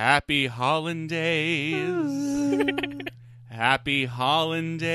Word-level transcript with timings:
Happy 0.00 0.46
hollandaise. 0.46 1.76
Happy 3.50 4.06
hollandaise. 4.06 4.86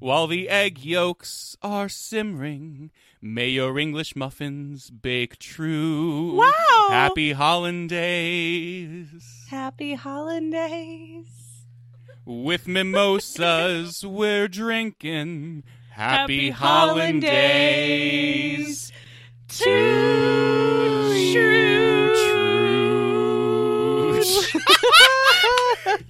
While 0.00 0.26
the 0.26 0.48
egg 0.48 0.84
yolks 0.84 1.56
are 1.62 1.88
simmering, 1.88 2.90
may 3.22 3.50
your 3.50 3.78
English 3.78 4.16
muffins 4.16 4.90
bake 4.90 5.38
true. 5.38 6.34
Wow. 6.34 6.88
Happy 6.88 7.30
hollandaise. 7.30 7.86
Happy 9.48 9.94
hollandaise. 9.94 11.66
With 12.24 12.66
mimosas 12.66 14.04
we're 14.08 14.48
drinking. 14.48 15.62
Happy, 15.90 16.50
Happy 16.50 16.50
hollandaise. 16.50 17.30
To 19.60 19.64
True. 21.32 21.73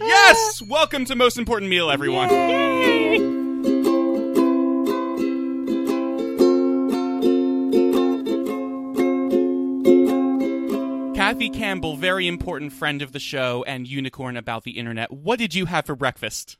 Yes! 0.06 0.62
Welcome 0.62 1.04
to 1.06 1.16
Most 1.16 1.38
Important 1.38 1.70
Meal, 1.70 1.90
everyone. 1.90 2.28
Yay! 2.30 3.18
Kathy 11.14 11.48
Campbell, 11.48 11.96
very 11.96 12.28
important 12.28 12.72
friend 12.72 13.00
of 13.00 13.12
the 13.12 13.18
show 13.18 13.64
and 13.66 13.88
unicorn 13.88 14.36
about 14.36 14.64
the 14.64 14.72
internet. 14.72 15.10
What 15.10 15.38
did 15.38 15.54
you 15.54 15.66
have 15.66 15.86
for 15.86 15.96
breakfast? 15.96 16.58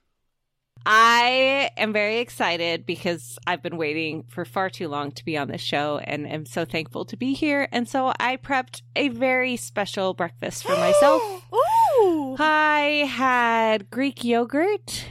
I 0.86 1.70
am 1.76 1.92
very 1.92 2.18
excited 2.18 2.84
because 2.84 3.38
I've 3.46 3.62
been 3.62 3.76
waiting 3.76 4.24
for 4.28 4.45
far 4.45 4.68
too 4.68 4.88
long 4.88 5.12
to 5.12 5.24
be 5.24 5.36
on 5.36 5.48
this 5.48 5.60
show 5.60 5.98
and 5.98 6.28
am 6.28 6.46
so 6.46 6.64
thankful 6.64 7.04
to 7.06 7.16
be 7.16 7.34
here. 7.34 7.68
And 7.72 7.88
so 7.88 8.12
I 8.18 8.36
prepped 8.36 8.82
a 8.95 9.08
very 9.08 9.56
special 9.56 10.14
breakfast 10.14 10.64
for 10.64 10.76
myself. 10.76 11.22
Ooh. 12.04 12.36
I 12.38 13.06
had 13.08 13.90
Greek 13.90 14.24
yogurt, 14.24 15.06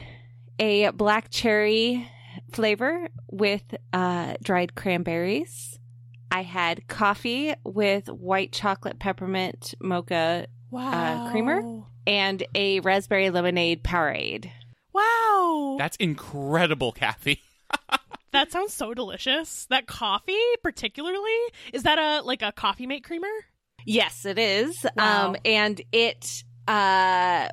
a 0.58 0.90
black 0.90 1.28
cherry 1.30 2.08
flavor 2.52 3.08
with 3.30 3.62
uh, 3.92 4.34
dried 4.42 4.74
cranberries. 4.74 5.78
I 6.30 6.42
had 6.42 6.86
coffee 6.88 7.54
with 7.64 8.08
white 8.08 8.52
chocolate 8.52 8.98
peppermint 8.98 9.74
mocha 9.80 10.46
Wow. 10.70 11.28
creamer? 11.30 11.60
and 12.06 12.42
a 12.54 12.80
raspberry 12.80 13.30
lemonade 13.30 13.82
Powerade. 13.82 14.50
Wow. 14.92 15.76
That's 15.78 15.96
incredible, 15.96 16.92
Kathy. 16.92 17.40
That 18.32 18.50
sounds 18.50 18.72
so 18.74 18.94
delicious. 18.94 19.66
That 19.70 19.86
coffee, 19.86 20.36
particularly, 20.60 21.38
is 21.72 21.84
that 21.84 22.00
a 22.00 22.20
like 22.26 22.42
a 22.42 22.50
coffee 22.50 22.84
mate 22.84 23.04
creamer? 23.04 23.28
Yes, 23.86 24.24
it 24.24 24.40
is. 24.40 24.84
Wow. 24.96 25.26
Um, 25.28 25.36
and 25.44 25.80
it 25.92 26.42
uh, 26.68 27.48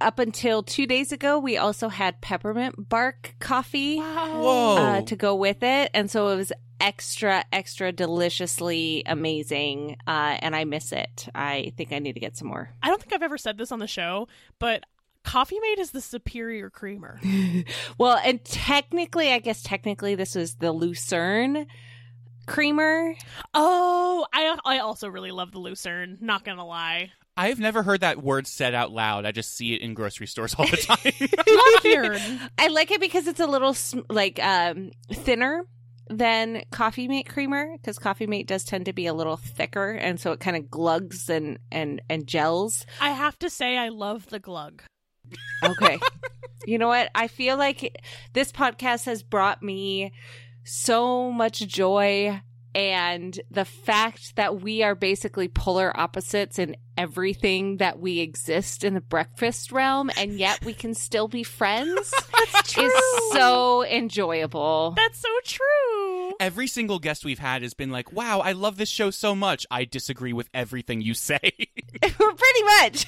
up 0.00 0.18
until 0.18 0.62
two 0.62 0.86
days 0.86 1.12
ago, 1.12 1.38
we 1.38 1.56
also 1.56 1.88
had 1.88 2.20
peppermint 2.20 2.88
bark 2.88 3.34
coffee 3.38 3.98
Wow. 3.98 4.76
Uh, 4.76 5.02
to 5.02 5.16
go 5.16 5.34
with 5.34 5.62
it, 5.62 5.90
and 5.94 6.10
so 6.10 6.28
it 6.28 6.36
was 6.36 6.52
extra, 6.80 7.44
extra 7.52 7.92
deliciously 7.92 9.02
amazing. 9.06 9.96
Uh, 10.06 10.36
and 10.40 10.54
I 10.56 10.64
miss 10.64 10.92
it. 10.92 11.28
I 11.34 11.72
think 11.76 11.92
I 11.92 11.98
need 12.00 12.14
to 12.14 12.20
get 12.20 12.36
some 12.36 12.48
more. 12.48 12.70
I 12.82 12.88
don't 12.88 13.00
think 13.00 13.12
I've 13.14 13.22
ever 13.22 13.38
said 13.38 13.56
this 13.56 13.72
on 13.72 13.78
the 13.78 13.86
show, 13.86 14.28
but 14.58 14.84
coffee 15.22 15.58
mate 15.60 15.78
is 15.78 15.92
the 15.92 16.00
superior 16.02 16.68
creamer. 16.70 17.20
Well, 17.96 18.20
and 18.22 18.44
technically, 18.44 19.30
I 19.32 19.38
guess 19.38 19.62
technically 19.62 20.14
this 20.16 20.34
was 20.34 20.56
the 20.56 20.72
Lucerne 20.72 21.66
creamer. 22.46 23.14
Oh, 23.54 24.26
I 24.34 24.58
I 24.64 24.78
also 24.80 25.08
really 25.08 25.30
love 25.30 25.52
the 25.52 25.60
Lucerne. 25.60 26.18
Not 26.20 26.44
gonna 26.44 26.66
lie, 26.66 27.12
I've 27.36 27.58
never 27.58 27.82
heard 27.82 28.00
that 28.00 28.22
word 28.22 28.46
said 28.46 28.74
out 28.74 28.92
loud. 28.92 29.26
I 29.26 29.32
just 29.32 29.54
see 29.56 29.74
it 29.74 29.80
in 29.80 29.94
grocery 29.94 30.26
stores 30.26 30.54
all 30.54 30.66
the 30.66 30.76
time. 30.76 31.12
not. 32.36 32.50
I 32.58 32.68
like 32.68 32.90
it 32.90 33.00
because 33.00 33.26
it's 33.26 33.40
a 33.40 33.46
little 33.46 33.76
like 34.08 34.38
um 34.42 34.92
thinner 35.12 35.66
than 36.08 36.62
Coffee 36.70 37.08
Mate 37.08 37.28
creamer 37.28 37.76
because 37.76 37.98
Coffee 37.98 38.26
Mate 38.26 38.46
does 38.46 38.64
tend 38.64 38.84
to 38.86 38.92
be 38.92 39.06
a 39.06 39.14
little 39.14 39.36
thicker 39.36 39.92
and 39.92 40.20
so 40.20 40.32
it 40.32 40.40
kind 40.40 40.56
of 40.56 40.70
glugs 40.70 41.28
and 41.28 41.58
and 41.72 42.02
and 42.08 42.26
gels. 42.26 42.86
I 43.00 43.10
have 43.10 43.38
to 43.40 43.50
say, 43.50 43.76
I 43.78 43.88
love 43.88 44.26
the 44.26 44.38
glug. 44.38 44.82
Okay. 45.62 45.98
you 46.66 46.78
know 46.78 46.88
what? 46.88 47.10
I 47.14 47.28
feel 47.28 47.56
like 47.56 48.00
this 48.32 48.52
podcast 48.52 49.06
has 49.06 49.22
brought 49.22 49.62
me 49.62 50.12
so 50.64 51.30
much 51.30 51.60
joy 51.66 52.40
and 52.74 53.40
the 53.50 53.64
fact 53.64 54.36
that 54.36 54.60
we 54.60 54.82
are 54.82 54.94
basically 54.94 55.48
polar 55.48 55.92
opposites 55.98 56.58
in 56.58 56.76
everything 56.96 57.78
that 57.78 57.98
we 57.98 58.20
exist 58.20 58.84
in 58.84 58.94
the 58.94 59.00
breakfast 59.00 59.72
realm 59.72 60.10
and 60.16 60.38
yet 60.38 60.64
we 60.64 60.72
can 60.72 60.94
still 60.94 61.28
be 61.28 61.42
friends 61.42 62.14
is 62.78 62.92
so 63.32 63.84
enjoyable. 63.84 64.92
That's 64.96 65.18
so 65.18 65.28
true. 65.44 66.34
Every 66.40 66.66
single 66.66 66.98
guest 66.98 67.24
we've 67.24 67.38
had 67.38 67.62
has 67.62 67.74
been 67.74 67.90
like, 67.90 68.12
wow, 68.12 68.40
I 68.40 68.52
love 68.52 68.76
this 68.76 68.88
show 68.88 69.10
so 69.10 69.34
much. 69.34 69.66
I 69.70 69.84
disagree 69.84 70.32
with 70.32 70.48
everything 70.54 71.00
you 71.00 71.14
say. 71.14 71.38
Pretty 72.00 72.62
much. 72.80 73.06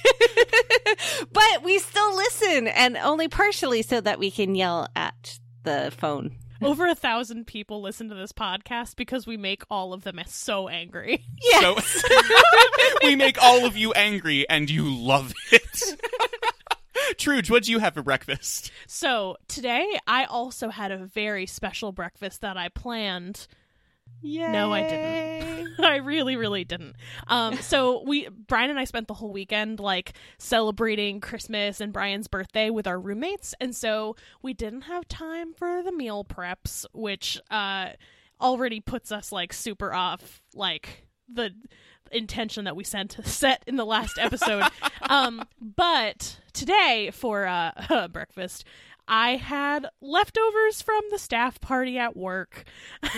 but 1.31 1.63
we 1.63 1.79
still 1.79 2.15
listen 2.15 2.67
and 2.67 2.97
only 2.97 3.27
partially 3.27 3.81
so 3.81 4.01
that 4.01 4.19
we 4.19 4.31
can 4.31 4.55
yell 4.55 4.87
at 4.95 5.39
the 5.63 5.93
phone. 5.97 6.35
Over 6.61 6.87
a 6.87 6.95
thousand 6.95 7.45
people 7.47 7.81
listen 7.81 8.09
to 8.09 8.15
this 8.15 8.31
podcast 8.31 8.95
because 8.95 9.27
we 9.27 9.37
make 9.37 9.63
all 9.69 9.93
of 9.93 10.03
them 10.03 10.19
so 10.25 10.67
angry. 10.67 11.23
Yes. 11.41 11.85
So 11.85 12.07
we 13.03 13.15
make 13.15 13.41
all 13.41 13.65
of 13.65 13.77
you 13.77 13.93
angry 13.93 14.47
and 14.49 14.69
you 14.69 14.93
love 14.93 15.33
it. 15.51 15.83
Truge, 17.17 17.49
what 17.49 17.63
do 17.63 17.71
you 17.71 17.79
have 17.79 17.93
for 17.93 18.01
breakfast? 18.01 18.71
So 18.87 19.37
today, 19.47 19.99
I 20.07 20.25
also 20.25 20.69
had 20.69 20.91
a 20.91 20.97
very 20.97 21.45
special 21.45 21.91
breakfast 21.91 22.41
that 22.41 22.57
I 22.57 22.69
planned. 22.69 23.47
No, 24.51 24.73
I 24.73 24.81
didn't. 24.87 25.79
I 25.79 25.97
really, 25.97 26.35
really 26.35 26.63
didn't. 26.63 26.95
Um, 27.27 27.55
so 27.57 28.03
we, 28.03 28.27
Brian 28.29 28.69
and 28.69 28.79
I 28.79 28.85
spent 28.85 29.07
the 29.07 29.13
whole 29.13 29.31
weekend 29.31 29.79
like 29.79 30.13
celebrating 30.37 31.21
Christmas 31.21 31.79
and 31.79 31.93
Brian's 31.93 32.27
birthday 32.27 32.69
with 32.69 32.87
our 32.87 32.99
roommates, 32.99 33.53
and 33.61 33.75
so 33.75 34.15
we 34.41 34.53
didn't 34.53 34.83
have 34.83 35.07
time 35.07 35.53
for 35.53 35.83
the 35.83 35.91
meal 35.91 36.23
preps, 36.25 36.85
which 36.93 37.39
uh 37.51 37.89
already 38.39 38.79
puts 38.79 39.11
us 39.11 39.31
like 39.31 39.51
super 39.51 39.93
off 39.93 40.41
like 40.53 41.07
the 41.31 41.51
intention 42.11 42.65
that 42.65 42.75
we 42.75 42.83
sent 42.83 43.17
set 43.25 43.63
in 43.67 43.75
the 43.75 43.85
last 43.85 44.17
episode. 44.19 44.63
um, 45.09 45.43
but 45.59 46.39
today 46.53 47.11
for 47.13 47.45
uh 47.45 48.07
breakfast. 48.11 48.65
I 49.07 49.37
had 49.37 49.87
leftovers 50.01 50.81
from 50.81 51.01
the 51.11 51.19
staff 51.19 51.59
party 51.59 51.97
at 51.97 52.15
work. 52.15 52.65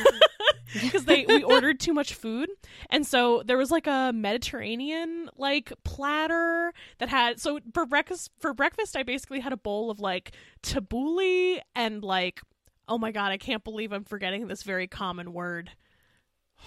Because 0.74 1.06
they 1.06 1.26
we 1.28 1.42
ordered 1.44 1.80
too 1.80 1.94
much 1.94 2.14
food, 2.14 2.48
and 2.92 3.06
so 3.06 3.42
there 3.44 3.58
was 3.58 3.72
like 3.72 3.88
a 3.88 4.12
Mediterranean 4.14 5.28
like 5.36 5.74
platter 5.84 6.74
that 7.00 7.10
had 7.10 7.40
so 7.40 7.60
for 7.74 7.88
breakfast 7.88 8.30
for 8.40 8.54
breakfast 8.54 8.96
I 8.96 9.02
basically 9.02 9.40
had 9.40 9.52
a 9.52 9.58
bowl 9.58 9.90
of 9.90 10.00
like 10.00 10.32
tabbouleh 10.62 11.62
and 11.76 12.04
like 12.04 12.42
oh 12.88 13.00
my 13.00 13.12
god 13.12 13.32
I 13.32 13.38
can't 13.38 13.64
believe 13.64 13.92
I'm 13.92 14.04
forgetting 14.04 14.48
this 14.48 14.62
very 14.62 14.86
common 14.88 15.34
word 15.34 15.72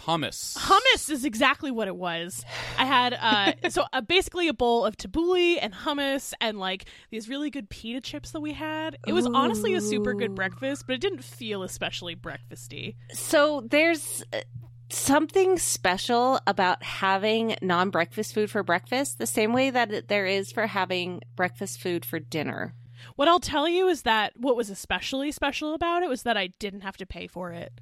Hummus. 0.04 0.56
hummus 0.56 1.10
is 1.10 1.24
exactly 1.24 1.70
what 1.70 1.86
it 1.86 1.96
was. 1.96 2.44
I 2.76 2.84
had 2.84 3.14
uh 3.14 3.52
so 3.70 3.84
uh, 3.92 4.00
basically 4.00 4.48
a 4.48 4.54
bowl 4.54 4.84
of 4.84 4.96
tabbouleh 4.96 5.58
and 5.60 5.72
hummus 5.72 6.32
and 6.40 6.58
like 6.58 6.86
these 7.10 7.28
really 7.28 7.50
good 7.50 7.70
pita 7.70 8.00
chips 8.00 8.32
that 8.32 8.40
we 8.40 8.52
had. 8.52 8.98
It 9.06 9.12
was 9.12 9.28
honestly 9.32 9.74
a 9.74 9.80
super 9.80 10.14
good 10.14 10.34
breakfast, 10.34 10.84
but 10.86 10.94
it 10.94 11.00
didn't 11.00 11.22
feel 11.22 11.62
especially 11.62 12.16
breakfasty. 12.16 12.96
So 13.12 13.62
there's 13.70 14.24
uh, 14.32 14.40
something 14.88 15.58
special 15.58 16.40
about 16.46 16.82
having 16.82 17.56
non-breakfast 17.62 18.34
food 18.34 18.50
for 18.50 18.62
breakfast, 18.62 19.18
the 19.18 19.26
same 19.26 19.52
way 19.52 19.70
that 19.70 20.08
there 20.08 20.26
is 20.26 20.52
for 20.52 20.66
having 20.66 21.22
breakfast 21.36 21.80
food 21.80 22.04
for 22.04 22.18
dinner. 22.18 22.74
What 23.16 23.28
I'll 23.28 23.40
tell 23.40 23.68
you 23.68 23.88
is 23.88 24.02
that 24.02 24.32
what 24.36 24.56
was 24.56 24.70
especially 24.70 25.32
special 25.32 25.74
about 25.74 26.02
it 26.02 26.08
was 26.08 26.22
that 26.22 26.36
I 26.36 26.48
didn't 26.58 26.82
have 26.82 26.96
to 26.98 27.06
pay 27.06 27.26
for 27.26 27.50
it. 27.52 27.72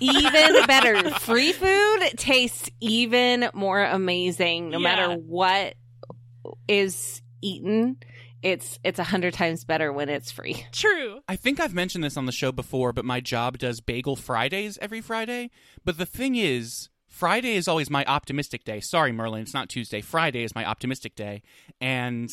Even 0.00 0.54
better, 0.66 1.10
free 1.20 1.52
food 1.52 2.00
tastes 2.16 2.68
even 2.80 3.48
more 3.54 3.82
amazing 3.84 4.70
no 4.70 4.78
Yeah. 4.78 4.82
matter 4.82 5.14
what 5.14 5.74
is 6.68 7.22
eaten. 7.42 7.96
It's 8.42 8.78
it's 8.84 8.98
a 8.98 9.04
hundred 9.04 9.32
times 9.34 9.64
better 9.64 9.92
when 9.92 10.08
it's 10.08 10.30
free. 10.30 10.66
True. 10.72 11.20
I 11.28 11.36
think 11.36 11.60
I've 11.60 11.72
mentioned 11.74 12.04
this 12.04 12.16
on 12.16 12.26
the 12.26 12.32
show 12.32 12.52
before, 12.52 12.92
but 12.92 13.04
my 13.04 13.20
job 13.20 13.58
does 13.58 13.80
Bagel 13.80 14.16
Fridays 14.16 14.78
every 14.82 15.00
Friday. 15.00 15.50
But 15.84 15.96
the 15.96 16.04
thing 16.06 16.34
is, 16.36 16.90
Friday 17.08 17.54
is 17.54 17.68
always 17.68 17.88
my 17.88 18.04
optimistic 18.04 18.64
day. 18.64 18.80
Sorry, 18.80 19.12
Merlin, 19.12 19.42
it's 19.42 19.54
not 19.54 19.70
Tuesday. 19.70 20.02
Friday 20.02 20.42
is 20.44 20.54
my 20.54 20.64
optimistic 20.66 21.14
day. 21.14 21.42
And 21.80 22.28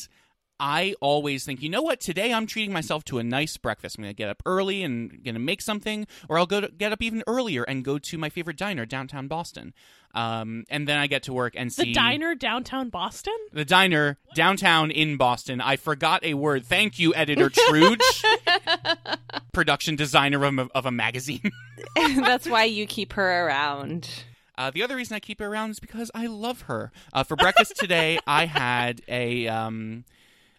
I 0.60 0.94
always 1.00 1.44
think, 1.44 1.62
you 1.62 1.68
know 1.68 1.82
what? 1.82 2.00
Today 2.00 2.32
I'm 2.32 2.46
treating 2.46 2.72
myself 2.72 3.04
to 3.06 3.18
a 3.18 3.24
nice 3.24 3.56
breakfast. 3.56 3.98
I'm 3.98 4.04
going 4.04 4.14
to 4.14 4.16
get 4.16 4.28
up 4.28 4.42
early 4.46 4.82
and 4.82 5.22
going 5.24 5.34
to 5.34 5.40
make 5.40 5.60
something, 5.60 6.06
or 6.28 6.38
I'll 6.38 6.46
go 6.46 6.60
to 6.60 6.68
get 6.68 6.92
up 6.92 7.02
even 7.02 7.22
earlier 7.26 7.64
and 7.64 7.84
go 7.84 7.98
to 7.98 8.18
my 8.18 8.28
favorite 8.28 8.56
diner 8.56 8.86
downtown 8.86 9.26
Boston. 9.26 9.74
Um, 10.14 10.64
and 10.68 10.86
then 10.86 10.98
I 10.98 11.06
get 11.06 11.24
to 11.24 11.32
work 11.32 11.54
and 11.56 11.72
see. 11.72 11.84
The 11.84 11.92
diner 11.94 12.34
downtown 12.34 12.90
Boston? 12.90 13.34
the 13.52 13.64
diner 13.64 14.18
downtown 14.34 14.90
in 14.90 15.16
Boston. 15.16 15.60
I 15.60 15.76
forgot 15.76 16.24
a 16.24 16.34
word. 16.34 16.66
Thank 16.66 16.98
you, 16.98 17.14
editor 17.14 17.48
Truge, 17.48 18.24
production 19.52 19.96
designer 19.96 20.44
of 20.44 20.58
a, 20.58 20.68
of 20.74 20.86
a 20.86 20.90
magazine. 20.92 21.50
That's 21.96 22.48
why 22.48 22.64
you 22.64 22.86
keep 22.86 23.14
her 23.14 23.46
around. 23.46 24.08
Uh, 24.56 24.70
the 24.70 24.82
other 24.82 24.96
reason 24.96 25.14
I 25.14 25.20
keep 25.20 25.40
her 25.40 25.46
around 25.46 25.70
is 25.70 25.80
because 25.80 26.10
I 26.14 26.26
love 26.26 26.62
her. 26.62 26.92
Uh, 27.12 27.24
for 27.24 27.36
breakfast 27.36 27.76
today, 27.76 28.18
I 28.26 28.44
had 28.44 29.00
a 29.08 29.48
um, 29.48 30.04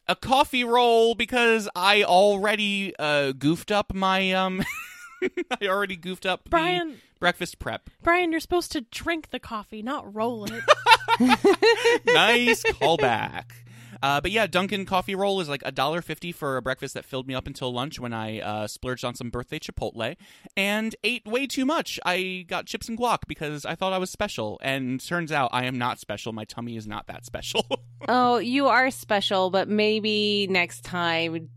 a 0.08 0.16
coffee 0.16 0.64
roll 0.64 1.16
because 1.16 1.70
I 1.76 2.04
already 2.04 2.94
uh, 2.98 3.32
goofed 3.34 3.72
up 3.72 3.94
my 3.94 4.34
um. 4.34 4.64
I 5.62 5.68
already 5.68 5.96
goofed 5.96 6.26
up 6.26 6.44
the 6.44 6.50
Brian, 6.50 7.00
breakfast 7.20 7.58
prep. 7.58 7.90
Brian, 8.02 8.32
you're 8.32 8.42
supposed 8.42 8.74
to 8.74 8.82
drink 8.82 9.30
the 9.30 9.40
coffee, 9.40 9.82
not 9.82 10.14
roll 10.14 10.46
it. 10.46 10.64
nice 12.06 12.64
callback. 12.64 13.46
Uh, 14.04 14.20
but 14.20 14.32
yeah, 14.32 14.46
Dunkin' 14.46 14.86
coffee 14.86 15.16
roll 15.16 15.40
is 15.40 15.48
like 15.48 15.64
a 15.66 15.72
dollar 15.72 16.02
fifty 16.02 16.34
for 16.34 16.58
a 16.58 16.62
breakfast 16.62 16.94
that 16.94 17.06
filled 17.06 17.26
me 17.26 17.34
up 17.34 17.48
until 17.48 17.74
lunch 17.74 18.02
when 18.02 18.14
I 18.14 18.42
uh, 18.42 18.68
splurged 18.68 19.06
on 19.06 19.16
some 19.16 19.30
birthday 19.30 19.60
Chipotle 19.60 20.18
and 20.58 20.96
ate 21.06 21.26
way 21.26 21.48
too 21.48 21.66
much. 21.66 22.02
I 22.06 22.46
got 22.50 22.66
chips 22.66 22.90
and 22.90 23.00
guac 23.00 23.20
because 23.28 23.66
I 23.66 23.76
thought 23.76 23.94
I 23.94 23.98
was 23.98 24.10
special, 24.10 24.60
and 24.62 25.00
turns 25.00 25.32
out 25.32 25.52
I 25.54 25.64
am 25.64 25.78
not 25.78 26.00
special. 26.00 26.34
My 26.34 26.44
tummy 26.44 26.76
is 26.76 26.86
not 26.86 27.08
that 27.08 27.26
special. 27.26 27.66
Oh, 28.10 28.38
you 28.38 28.68
are 28.68 28.92
special, 28.92 29.50
but 29.50 29.70
maybe 29.70 30.46
next 30.50 30.84
time 30.84 31.50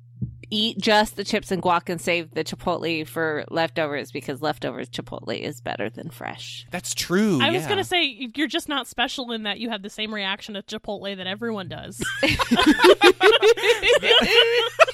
eat 0.50 0.78
just 0.78 1.16
the 1.16 1.24
chips 1.24 1.50
and 1.50 1.62
guac 1.62 1.88
and 1.88 2.00
save 2.00 2.32
the 2.32 2.44
chipotle 2.44 3.06
for 3.06 3.44
leftovers 3.50 4.12
because 4.12 4.42
leftovers 4.42 4.88
chipotle 4.88 5.38
is 5.38 5.60
better 5.60 5.90
than 5.90 6.10
fresh. 6.10 6.66
That's 6.70 6.94
true. 6.94 7.40
I 7.42 7.50
was 7.50 7.66
gonna 7.66 7.84
say 7.84 8.30
you're 8.34 8.46
just 8.46 8.68
not 8.68 8.86
special 8.86 9.32
in 9.32 9.44
that 9.44 9.58
you 9.58 9.70
have 9.70 9.82
the 9.82 9.90
same 9.90 10.14
reaction 10.14 10.54
to 10.54 10.62
Chipotle 10.62 11.16
that 11.16 11.26
everyone 11.26 11.68
does. 11.68 12.02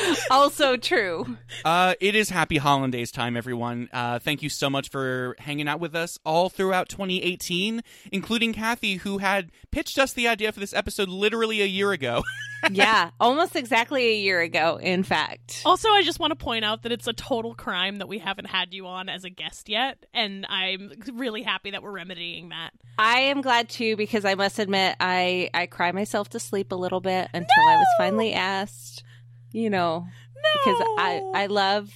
also 0.30 0.76
true. 0.76 1.36
Uh, 1.64 1.94
it 2.00 2.14
is 2.14 2.30
happy 2.30 2.58
holidays 2.58 3.10
time, 3.10 3.36
everyone. 3.36 3.88
Uh, 3.92 4.18
thank 4.18 4.42
you 4.42 4.48
so 4.48 4.68
much 4.70 4.88
for 4.88 5.36
hanging 5.38 5.68
out 5.68 5.80
with 5.80 5.94
us 5.94 6.18
all 6.24 6.48
throughout 6.48 6.88
2018, 6.88 7.82
including 8.10 8.52
Kathy, 8.52 8.96
who 8.96 9.18
had 9.18 9.50
pitched 9.70 9.98
us 9.98 10.12
the 10.12 10.28
idea 10.28 10.52
for 10.52 10.60
this 10.60 10.74
episode 10.74 11.08
literally 11.08 11.60
a 11.62 11.66
year 11.66 11.92
ago. 11.92 12.22
yeah, 12.70 13.10
almost 13.18 13.56
exactly 13.56 14.08
a 14.08 14.16
year 14.16 14.40
ago, 14.40 14.78
in 14.80 15.02
fact. 15.02 15.62
also, 15.64 15.88
I 15.88 16.02
just 16.02 16.20
want 16.20 16.30
to 16.30 16.36
point 16.36 16.64
out 16.64 16.82
that 16.82 16.92
it's 16.92 17.06
a 17.06 17.12
total 17.12 17.54
crime 17.54 17.96
that 17.96 18.08
we 18.08 18.18
haven't 18.18 18.46
had 18.46 18.72
you 18.72 18.86
on 18.86 19.08
as 19.08 19.24
a 19.24 19.30
guest 19.30 19.68
yet, 19.68 20.04
and 20.14 20.46
I'm 20.48 20.92
really 21.14 21.42
happy 21.42 21.70
that 21.72 21.82
we're 21.82 21.92
remedying 21.92 22.50
that. 22.50 22.70
I 22.98 23.20
am 23.20 23.40
glad 23.40 23.68
too 23.68 23.96
because 23.96 24.24
I 24.24 24.34
must 24.34 24.58
admit 24.58 24.96
I 25.00 25.50
I 25.54 25.66
cry 25.66 25.92
myself 25.92 26.28
to 26.30 26.40
sleep 26.40 26.72
a 26.72 26.76
little 26.76 27.00
bit 27.00 27.28
until 27.32 27.68
I 27.68 27.76
was 27.76 27.86
finally 27.98 28.32
asked. 28.32 29.02
You 29.52 29.70
know, 29.70 30.06
because 30.34 30.82
I 30.98 31.22
I 31.34 31.46
love 31.46 31.92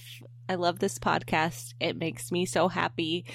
I 0.49 0.55
love 0.55 0.79
this 0.79 0.97
podcast. 0.99 1.73
It 1.79 1.97
makes 1.97 2.31
me 2.31 2.45
so 2.45 2.67
happy 2.67 3.25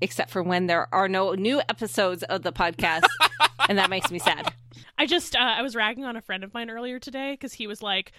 except 0.00 0.30
for 0.30 0.42
when 0.42 0.66
there 0.66 0.92
are 0.94 1.08
no 1.08 1.32
new 1.32 1.60
episodes 1.68 2.22
of 2.24 2.42
the 2.42 2.52
podcast 2.52 3.06
and 3.68 3.78
that 3.78 3.90
makes 3.90 4.10
me 4.10 4.18
sad. 4.18 4.52
I 4.98 5.06
just 5.06 5.36
uh, 5.36 5.40
I 5.40 5.62
was 5.62 5.74
ragging 5.74 6.04
on 6.04 6.16
a 6.16 6.22
friend 6.22 6.44
of 6.44 6.54
mine 6.54 6.70
earlier 6.70 6.98
today 6.98 7.32
because 7.32 7.52
he 7.52 7.66
was 7.66 7.82
like, 7.82 8.12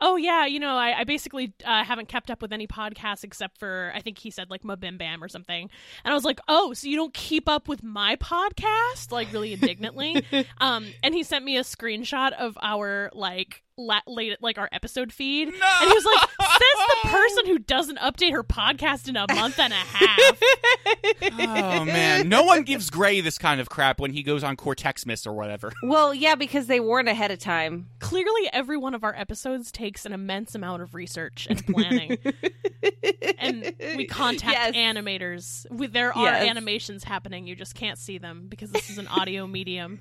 "Oh 0.00 0.16
yeah, 0.16 0.46
you 0.46 0.60
know, 0.60 0.76
I, 0.76 1.00
I 1.00 1.04
basically 1.04 1.54
uh, 1.64 1.84
haven't 1.84 2.08
kept 2.08 2.30
up 2.30 2.42
with 2.42 2.52
any 2.52 2.66
podcasts 2.66 3.24
except 3.24 3.58
for 3.58 3.92
I 3.94 4.00
think 4.00 4.18
he 4.18 4.30
said 4.30 4.50
like 4.50 4.62
MBMBaM 4.62 5.20
or 5.20 5.28
something." 5.28 5.70
And 6.04 6.12
I 6.12 6.14
was 6.14 6.24
like, 6.24 6.40
"Oh, 6.48 6.72
so 6.74 6.88
you 6.88 6.96
don't 6.96 7.14
keep 7.14 7.48
up 7.48 7.68
with 7.68 7.82
my 7.82 8.16
podcast?" 8.16 9.10
Like 9.10 9.32
really 9.32 9.52
indignantly. 9.52 10.24
um, 10.58 10.86
and 11.02 11.14
he 11.14 11.22
sent 11.22 11.44
me 11.44 11.56
a 11.56 11.62
screenshot 11.62 12.32
of 12.32 12.58
our 12.60 13.10
like 13.14 13.62
la- 13.78 14.00
late 14.06 14.36
like 14.42 14.58
our 14.58 14.68
episode 14.72 15.12
feed, 15.12 15.48
and 15.48 15.56
he 15.56 15.86
was 15.94 16.04
like, 16.04 16.28
"Says 16.40 16.86
the 17.02 17.08
person 17.08 17.46
who 17.46 17.58
doesn't 17.58 17.98
update 17.98 18.32
her 18.32 18.42
podcast 18.44 19.08
in 19.08 19.16
a 19.16 19.24
month 19.34 19.58
and 19.58 19.72
a 19.72 19.76
half." 19.76 20.40
oh 21.22 21.84
man, 21.84 22.28
no 22.28 22.42
one 22.42 22.62
gives 22.62 22.90
Gray 22.90 23.20
this 23.20 23.38
kind 23.38 23.60
of 23.60 23.68
crap 23.70 24.00
when 24.00 24.12
he 24.12 24.22
goes 24.22 24.42
on 24.44 24.56
Cortexmas 24.56 25.26
or 25.26 25.32
whatever. 25.32 25.72
Well, 25.88 26.12
yeah, 26.12 26.34
because 26.34 26.66
they 26.66 26.80
warn 26.80 27.08
ahead 27.08 27.30
of 27.30 27.38
time. 27.38 27.86
Clearly, 28.00 28.50
every 28.52 28.76
one 28.76 28.94
of 28.94 29.04
our 29.04 29.14
episodes 29.16 29.72
takes 29.72 30.04
an 30.04 30.12
immense 30.12 30.54
amount 30.54 30.82
of 30.82 30.94
research 30.94 31.46
and 31.48 31.64
planning. 31.66 32.18
and 33.38 33.74
we 33.96 34.04
contact 34.06 34.74
Yes. 34.74 34.74
animators. 34.74 35.66
We, 35.70 35.86
there 35.86 36.12
are 36.16 36.24
Yes. 36.24 36.48
animations 36.50 37.04
happening. 37.04 37.46
You 37.46 37.54
just 37.56 37.74
can't 37.74 37.98
see 37.98 38.18
them 38.18 38.46
because 38.48 38.70
this 38.70 38.90
is 38.90 38.98
an 38.98 39.06
audio 39.08 39.46
medium. 39.46 40.00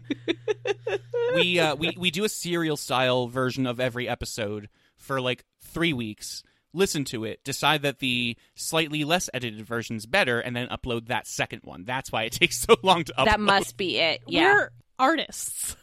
we 1.36 1.60
uh, 1.60 1.76
we 1.76 1.96
we 1.98 2.12
do 2.12 2.24
a 2.24 2.30
serial 2.30 2.78
style 2.78 3.28
version 3.28 3.67
of 3.68 3.80
every 3.80 4.08
episode 4.08 4.70
for 4.96 5.22
like 5.22 5.46
three 5.62 5.94
weeks. 5.94 6.44
Listen 6.74 7.06
to 7.06 7.24
it, 7.24 7.44
decide 7.44 7.82
that 7.82 8.00
the 8.00 8.38
slightly 8.56 9.04
less 9.04 9.30
edited 9.34 9.66
version's 9.66 10.06
better, 10.06 10.40
and 10.40 10.56
then 10.56 10.68
upload 10.68 11.08
that 11.08 11.26
second 11.26 11.62
one. 11.64 11.86
That's 11.86 12.12
why 12.12 12.24
it 12.24 12.32
takes 12.34 12.60
so 12.60 12.76
long 12.84 13.04
to 13.06 13.14
upload. 13.14 13.26
That 13.26 13.40
must 13.40 13.78
be 13.78 13.98
it. 13.98 14.22
Yeah. 14.28 14.54
We're 14.54 14.70
artists. 15.00 15.76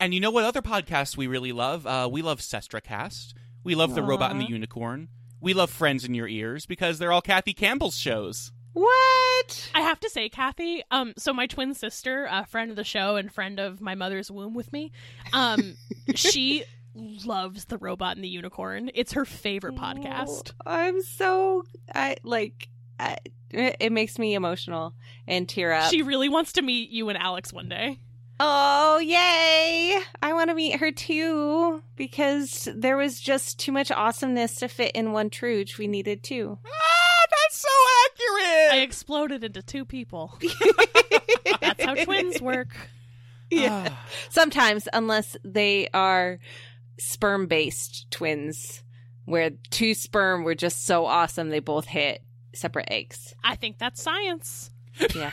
And 0.00 0.12
you 0.14 0.20
know 0.20 0.30
what 0.30 0.44
other 0.44 0.62
podcasts 0.62 1.16
we 1.16 1.26
really 1.26 1.52
love? 1.52 1.86
Uh, 1.86 2.08
we 2.10 2.22
love 2.22 2.40
Sestracast. 2.40 3.34
We 3.64 3.74
love 3.74 3.94
The 3.94 4.02
Robot 4.02 4.32
and 4.32 4.40
the 4.40 4.46
Unicorn. 4.48 5.08
We 5.40 5.54
love 5.54 5.70
Friends 5.70 6.04
in 6.04 6.14
Your 6.14 6.26
Ears 6.28 6.66
because 6.66 6.98
they're 6.98 7.12
all 7.12 7.22
Kathy 7.22 7.52
Campbell's 7.52 7.98
shows. 7.98 8.52
What? 8.72 9.70
I 9.74 9.80
have 9.80 10.00
to 10.00 10.10
say, 10.10 10.28
Kathy. 10.28 10.82
Um, 10.90 11.14
so 11.18 11.32
my 11.32 11.46
twin 11.46 11.74
sister, 11.74 12.26
a 12.30 12.46
friend 12.46 12.70
of 12.70 12.76
the 12.76 12.84
show 12.84 13.16
and 13.16 13.32
friend 13.32 13.60
of 13.60 13.80
my 13.80 13.94
mother's 13.94 14.30
womb 14.30 14.54
with 14.54 14.72
me, 14.72 14.92
um, 15.32 15.76
she 16.14 16.64
loves 16.94 17.66
the 17.66 17.78
robot 17.78 18.16
and 18.16 18.24
the 18.24 18.28
unicorn. 18.28 18.90
It's 18.94 19.12
her 19.12 19.24
favorite 19.24 19.76
podcast. 19.76 20.52
Oh, 20.66 20.70
I'm 20.70 21.02
so 21.02 21.64
I 21.94 22.16
like 22.22 22.68
I, 22.98 23.18
it 23.50 23.92
makes 23.92 24.18
me 24.18 24.34
emotional 24.34 24.94
and 25.26 25.48
tear 25.48 25.72
up. 25.72 25.90
She 25.90 26.02
really 26.02 26.28
wants 26.28 26.52
to 26.54 26.62
meet 26.62 26.90
you 26.90 27.08
and 27.08 27.18
Alex 27.18 27.52
one 27.52 27.68
day. 27.68 27.98
Oh, 28.40 28.98
yay! 28.98 30.00
I 30.20 30.32
want 30.32 30.50
to 30.50 30.54
meet 30.54 30.80
her 30.80 30.90
too 30.90 31.82
because 31.96 32.68
there 32.74 32.96
was 32.96 33.20
just 33.20 33.58
too 33.60 33.70
much 33.72 33.92
awesomeness 33.92 34.56
to 34.56 34.68
fit 34.68 34.92
in 34.96 35.12
one 35.12 35.30
Truge. 35.30 35.78
We 35.78 35.86
needed 35.86 36.22
two. 36.22 36.58
Ah, 36.64 37.26
that's 37.30 37.60
so 37.60 37.68
accurate! 38.06 38.72
I 38.72 38.80
exploded 38.82 39.44
into 39.44 39.62
two 39.62 39.84
people. 39.84 40.38
That's 41.60 41.84
how 41.84 41.94
twins 41.94 42.40
work. 42.40 42.74
Yeah. 43.50 43.94
Sometimes, 44.30 44.88
unless 44.94 45.36
they 45.44 45.86
are 45.92 46.38
sperm 46.98 47.46
based 47.46 48.10
twins, 48.10 48.82
where 49.24 49.50
two 49.70 49.94
sperm 49.94 50.44
were 50.44 50.54
just 50.54 50.84
so 50.84 51.06
awesome 51.06 51.48
they 51.50 51.60
both 51.60 51.86
hit 51.86 52.22
separate 52.54 52.88
eggs. 52.90 53.34
I 53.42 53.56
think 53.56 53.78
that's 53.78 54.02
science. 54.02 54.70
Yes. 55.14 55.32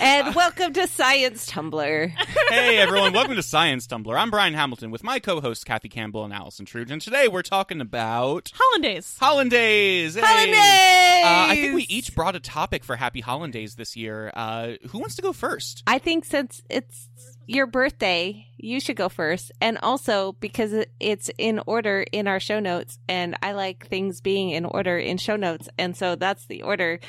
and 0.00 0.34
welcome 0.34 0.72
to 0.72 0.88
Science 0.88 1.48
Tumblr. 1.48 2.10
hey 2.48 2.78
everyone, 2.78 3.12
welcome 3.12 3.36
to 3.36 3.42
Science 3.42 3.86
Tumblr. 3.86 4.12
I'm 4.18 4.28
Brian 4.30 4.54
Hamilton 4.54 4.90
with 4.90 5.04
my 5.04 5.20
co-hosts 5.20 5.62
Kathy 5.62 5.88
Campbell 5.88 6.24
and 6.24 6.32
Allison 6.32 6.66
Truge, 6.66 6.90
and 6.90 7.00
today 7.00 7.28
we're 7.28 7.42
talking 7.42 7.80
about 7.80 8.50
Hollandaise. 8.54 9.16
Hollandays. 9.20 10.16
Hey. 10.16 10.20
Holidays! 10.24 11.24
Uh, 11.24 11.52
I 11.52 11.54
think 11.54 11.74
we 11.76 11.82
each 11.84 12.14
brought 12.16 12.34
a 12.34 12.40
topic 12.40 12.82
for 12.82 12.96
Happy 12.96 13.20
Hollandays 13.20 13.76
this 13.76 13.96
year. 13.96 14.32
Uh, 14.34 14.72
who 14.88 14.98
wants 14.98 15.14
to 15.16 15.22
go 15.22 15.32
first? 15.32 15.84
I 15.86 15.98
think 15.98 16.24
since 16.24 16.60
it's 16.68 17.08
your 17.46 17.66
birthday, 17.66 18.46
you 18.56 18.80
should 18.80 18.96
go 18.96 19.08
first. 19.08 19.52
And 19.60 19.78
also 19.82 20.32
because 20.40 20.84
it's 21.00 21.30
in 21.38 21.60
order 21.66 22.04
in 22.12 22.26
our 22.26 22.40
show 22.40 22.60
notes, 22.60 22.98
and 23.08 23.36
I 23.42 23.52
like 23.52 23.86
things 23.86 24.20
being 24.20 24.50
in 24.50 24.64
order 24.64 24.98
in 24.98 25.18
show 25.18 25.36
notes. 25.36 25.68
And 25.78 25.96
so 25.96 26.16
that's 26.16 26.46
the 26.46 26.62
order 26.62 27.00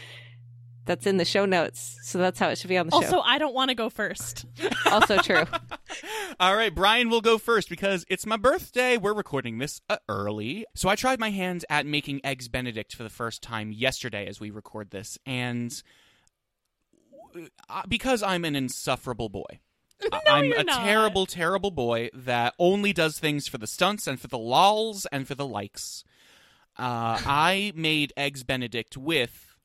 that's 0.85 1.05
in 1.05 1.17
the 1.17 1.25
show 1.25 1.45
notes. 1.45 1.97
So 2.03 2.17
that's 2.17 2.39
how 2.39 2.49
it 2.49 2.57
should 2.57 2.69
be 2.69 2.77
on 2.77 2.87
the 2.87 2.91
show. 2.91 2.97
Also, 2.97 3.19
I 3.19 3.37
don't 3.37 3.53
want 3.53 3.69
to 3.69 3.75
go 3.75 3.89
first. 3.89 4.45
Also 4.87 5.17
true. 5.17 5.43
All 6.39 6.55
right, 6.55 6.73
Brian 6.73 7.09
will 7.09 7.19
go 7.19 7.37
first 7.37 7.69
because 7.69 8.05
it's 8.09 8.25
my 8.25 8.37
birthday. 8.37 8.95
We're 8.95 9.13
recording 9.13 9.57
this 9.57 9.81
uh, 9.89 9.97
early. 10.07 10.65
So 10.75 10.87
I 10.87 10.95
tried 10.95 11.19
my 11.19 11.29
hands 11.29 11.65
at 11.69 11.85
making 11.85 12.21
eggs 12.23 12.47
benedict 12.47 12.95
for 12.95 13.03
the 13.03 13.09
first 13.09 13.41
time 13.41 13.73
yesterday 13.73 14.27
as 14.27 14.39
we 14.39 14.49
record 14.49 14.91
this 14.91 15.17
and 15.25 15.73
uh, 17.69 17.81
because 17.89 18.23
I'm 18.23 18.45
an 18.45 18.55
insufferable 18.55 19.27
boy. 19.27 19.59
I- 20.11 20.21
I'm 20.27 20.51
a 20.51 20.63
not. 20.63 20.83
terrible 20.83 21.25
terrible 21.25 21.71
boy 21.71 22.09
that 22.13 22.53
only 22.59 22.93
does 22.93 23.19
things 23.19 23.47
for 23.47 23.57
the 23.57 23.67
stunts 23.67 24.07
and 24.07 24.19
for 24.19 24.27
the 24.27 24.37
lols 24.37 25.05
and 25.11 25.27
for 25.27 25.35
the 25.35 25.45
likes. 25.47 26.03
Uh, 26.77 27.19
I 27.25 27.71
made 27.75 28.13
eggs 28.15 28.43
benedict 28.43 28.95
with 28.97 29.55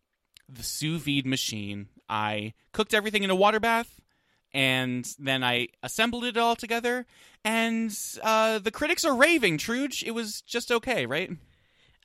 the 0.48 0.62
sous 0.62 1.02
vide 1.02 1.26
machine. 1.26 1.88
I 2.08 2.54
cooked 2.72 2.94
everything 2.94 3.22
in 3.22 3.30
a 3.30 3.34
water 3.34 3.60
bath 3.60 4.00
and 4.54 5.06
then 5.18 5.42
I 5.44 5.68
assembled 5.82 6.24
it 6.24 6.36
all 6.36 6.54
together, 6.56 7.06
and 7.42 7.90
uh, 8.22 8.58
the 8.58 8.70
critics 8.70 9.02
are 9.02 9.14
raving. 9.16 9.56
Truge, 9.56 10.02
it 10.02 10.10
was 10.10 10.42
just 10.42 10.70
okay, 10.70 11.06
right? 11.06 11.30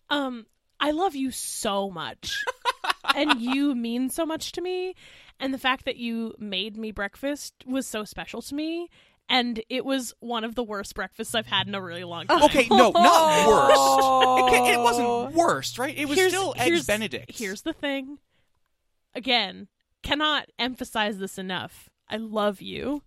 Um, 0.10 0.46
I 0.79 0.91
love 0.91 1.13
you 1.13 1.31
so 1.31 1.89
much. 1.89 2.41
and 3.15 3.41
you 3.41 3.75
mean 3.75 4.10
so 4.10 4.25
much 4.25 4.53
to 4.53 4.62
me. 4.62 4.96
And 5.39 5.53
the 5.53 5.58
fact 5.60 5.86
that 5.86 5.98
you 5.98 6.34
made 6.39 6.77
me 6.77 6.91
breakfast 6.91 7.53
was 7.65 7.86
so 7.88 8.03
special 8.03 8.41
to 8.44 8.56
me. 8.56 8.89
And 9.29 9.62
it 9.70 9.84
was 9.84 10.13
one 10.20 10.44
of 10.46 10.56
the 10.56 10.63
worst 10.63 10.96
breakfasts 10.96 11.36
I've 11.36 11.48
had 11.48 11.67
in 11.67 11.75
a 11.75 11.82
really 11.82 12.06
long 12.06 12.27
time. 12.27 12.44
Okay, 12.44 12.65
no, 12.72 12.91
not 12.91 13.48
worst. 14.48 14.53
It, 14.53 14.74
it 14.75 14.79
wasn't 14.79 15.34
worst, 15.36 15.77
right? 15.77 15.96
It 15.98 16.08
was 16.08 16.17
Here's- 16.17 16.32
still 16.32 16.53
here's- 16.53 16.79
eggs 16.79 16.88
Benedict. 16.88 17.38
Here's 17.38 17.62
the 17.63 17.74
thing. 17.74 18.20
Again, 19.13 19.67
cannot 20.03 20.50
emphasize 20.58 21.17
this 21.17 21.38
enough. 21.38 21.89
I 22.10 22.17
love 22.17 22.62
you. 22.62 23.03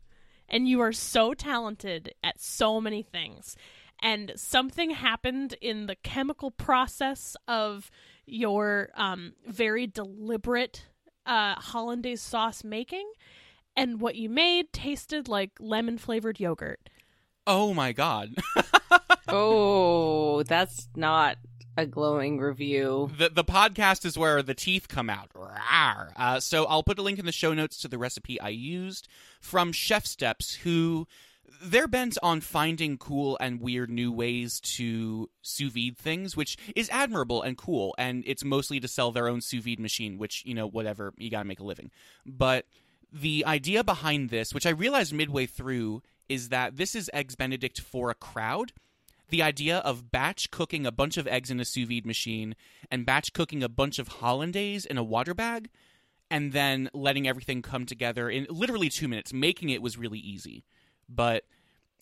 And 0.48 0.68
you 0.68 0.80
are 0.80 0.92
so 0.92 1.32
talented 1.32 2.12
at 2.22 2.40
so 2.40 2.80
many 2.80 3.02
things. 3.02 3.56
And 4.02 4.32
something 4.36 4.90
happened 4.90 5.54
in 5.60 5.86
the 5.86 5.94
chemical 5.94 6.50
process 6.50 7.36
of 7.46 7.90
your 8.26 8.90
um, 8.94 9.34
very 9.46 9.86
deliberate 9.86 10.86
uh, 11.30 11.54
hollandaise 11.54 12.20
sauce 12.20 12.62
making. 12.64 13.10
And 13.76 14.00
what 14.00 14.16
you 14.16 14.28
made 14.28 14.72
tasted 14.72 15.28
like 15.28 15.52
lemon 15.60 15.96
flavored 15.96 16.40
yogurt. 16.40 16.90
oh 17.46 17.72
my 17.72 17.92
god. 17.92 18.34
Oh, 19.32 20.42
that's 20.42 20.88
not 20.96 21.36
a 21.76 21.86
glowing 21.86 22.40
review. 22.40 23.12
the 23.16 23.28
the 23.28 23.44
podcast 23.44 24.04
is 24.04 24.18
where 24.18 24.42
the 24.42 24.54
teeth 24.54 24.88
come 24.88 25.08
out. 25.08 25.30
Rawr. 25.34 26.10
Uh, 26.16 26.40
so 26.40 26.64
I'll 26.64 26.82
put 26.82 26.98
a 26.98 27.02
link 27.02 27.20
in 27.20 27.26
the 27.26 27.32
show 27.32 27.54
notes 27.54 27.78
to 27.82 27.88
the 27.88 27.96
recipe 27.96 28.40
I 28.40 28.48
used 28.48 29.06
from 29.40 29.70
ChefSteps, 29.72 30.56
who 30.58 31.06
they're 31.62 31.88
bent 31.88 32.16
on 32.22 32.40
finding 32.40 32.98
cool 32.98 33.36
and 33.40 33.60
weird 33.60 33.90
new 33.90 34.12
ways 34.12 34.60
to 34.60 35.28
sous 35.42 35.72
vide 35.72 35.96
things, 35.98 36.36
which 36.36 36.56
is 36.74 36.88
admirable 36.90 37.42
and 37.42 37.56
cool. 37.56 37.94
And 37.98 38.24
it's 38.26 38.44
mostly 38.44 38.80
to 38.80 38.88
sell 38.88 39.12
their 39.12 39.28
own 39.28 39.40
sous 39.40 39.64
vide 39.64 39.80
machine, 39.80 40.18
which 40.18 40.44
you 40.44 40.54
know 40.54 40.66
whatever 40.66 41.12
you 41.16 41.30
got 41.30 41.42
to 41.42 41.48
make 41.48 41.60
a 41.60 41.64
living. 41.64 41.90
But 42.24 42.66
the 43.12 43.44
idea 43.46 43.84
behind 43.84 44.30
this, 44.30 44.54
which 44.54 44.66
I 44.66 44.70
realized 44.70 45.12
midway 45.12 45.46
through, 45.46 46.02
is 46.28 46.48
that 46.50 46.76
this 46.76 46.94
is 46.94 47.10
eggs 47.12 47.34
Benedict 47.34 47.80
for 47.80 48.10
a 48.10 48.14
crowd 48.14 48.72
the 49.30 49.42
idea 49.42 49.78
of 49.78 50.10
batch 50.10 50.50
cooking 50.50 50.84
a 50.84 50.92
bunch 50.92 51.16
of 51.16 51.26
eggs 51.26 51.50
in 51.50 51.60
a 51.60 51.64
sous 51.64 51.88
vide 51.88 52.04
machine 52.04 52.54
and 52.90 53.06
batch 53.06 53.32
cooking 53.32 53.62
a 53.62 53.68
bunch 53.68 53.98
of 53.98 54.08
hollandaise 54.08 54.84
in 54.84 54.98
a 54.98 55.04
water 55.04 55.34
bag 55.34 55.70
and 56.30 56.52
then 56.52 56.90
letting 56.92 57.26
everything 57.26 57.62
come 57.62 57.86
together 57.86 58.28
in 58.28 58.46
literally 58.50 58.88
two 58.88 59.08
minutes. 59.08 59.32
Making 59.32 59.70
it 59.70 59.82
was 59.82 59.96
really 59.96 60.18
easy. 60.18 60.64
But 61.12 61.44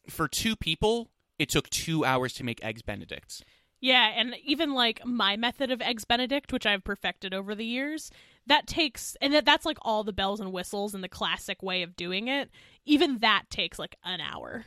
for 0.08 0.28
two 0.28 0.54
people, 0.56 1.10
it 1.38 1.48
took 1.48 1.68
two 1.70 2.04
hours 2.04 2.32
to 2.34 2.44
make 2.44 2.62
eggs 2.64 2.82
Benedict. 2.82 3.42
Yeah, 3.80 4.12
and 4.16 4.34
even 4.44 4.74
like 4.74 5.04
my 5.04 5.36
method 5.36 5.70
of 5.70 5.80
eggs 5.80 6.04
benedict, 6.04 6.52
which 6.52 6.66
I've 6.66 6.82
perfected 6.82 7.32
over 7.32 7.54
the 7.54 7.64
years, 7.64 8.10
that 8.46 8.66
takes 8.66 9.16
and 9.20 9.32
that, 9.34 9.44
that's 9.44 9.64
like 9.64 9.78
all 9.82 10.02
the 10.02 10.12
bells 10.12 10.40
and 10.40 10.52
whistles 10.52 10.94
and 10.94 11.04
the 11.04 11.08
classic 11.08 11.62
way 11.62 11.82
of 11.82 11.94
doing 11.94 12.26
it. 12.26 12.50
Even 12.84 13.18
that 13.18 13.44
takes 13.50 13.78
like 13.78 13.96
an 14.04 14.20
hour. 14.20 14.64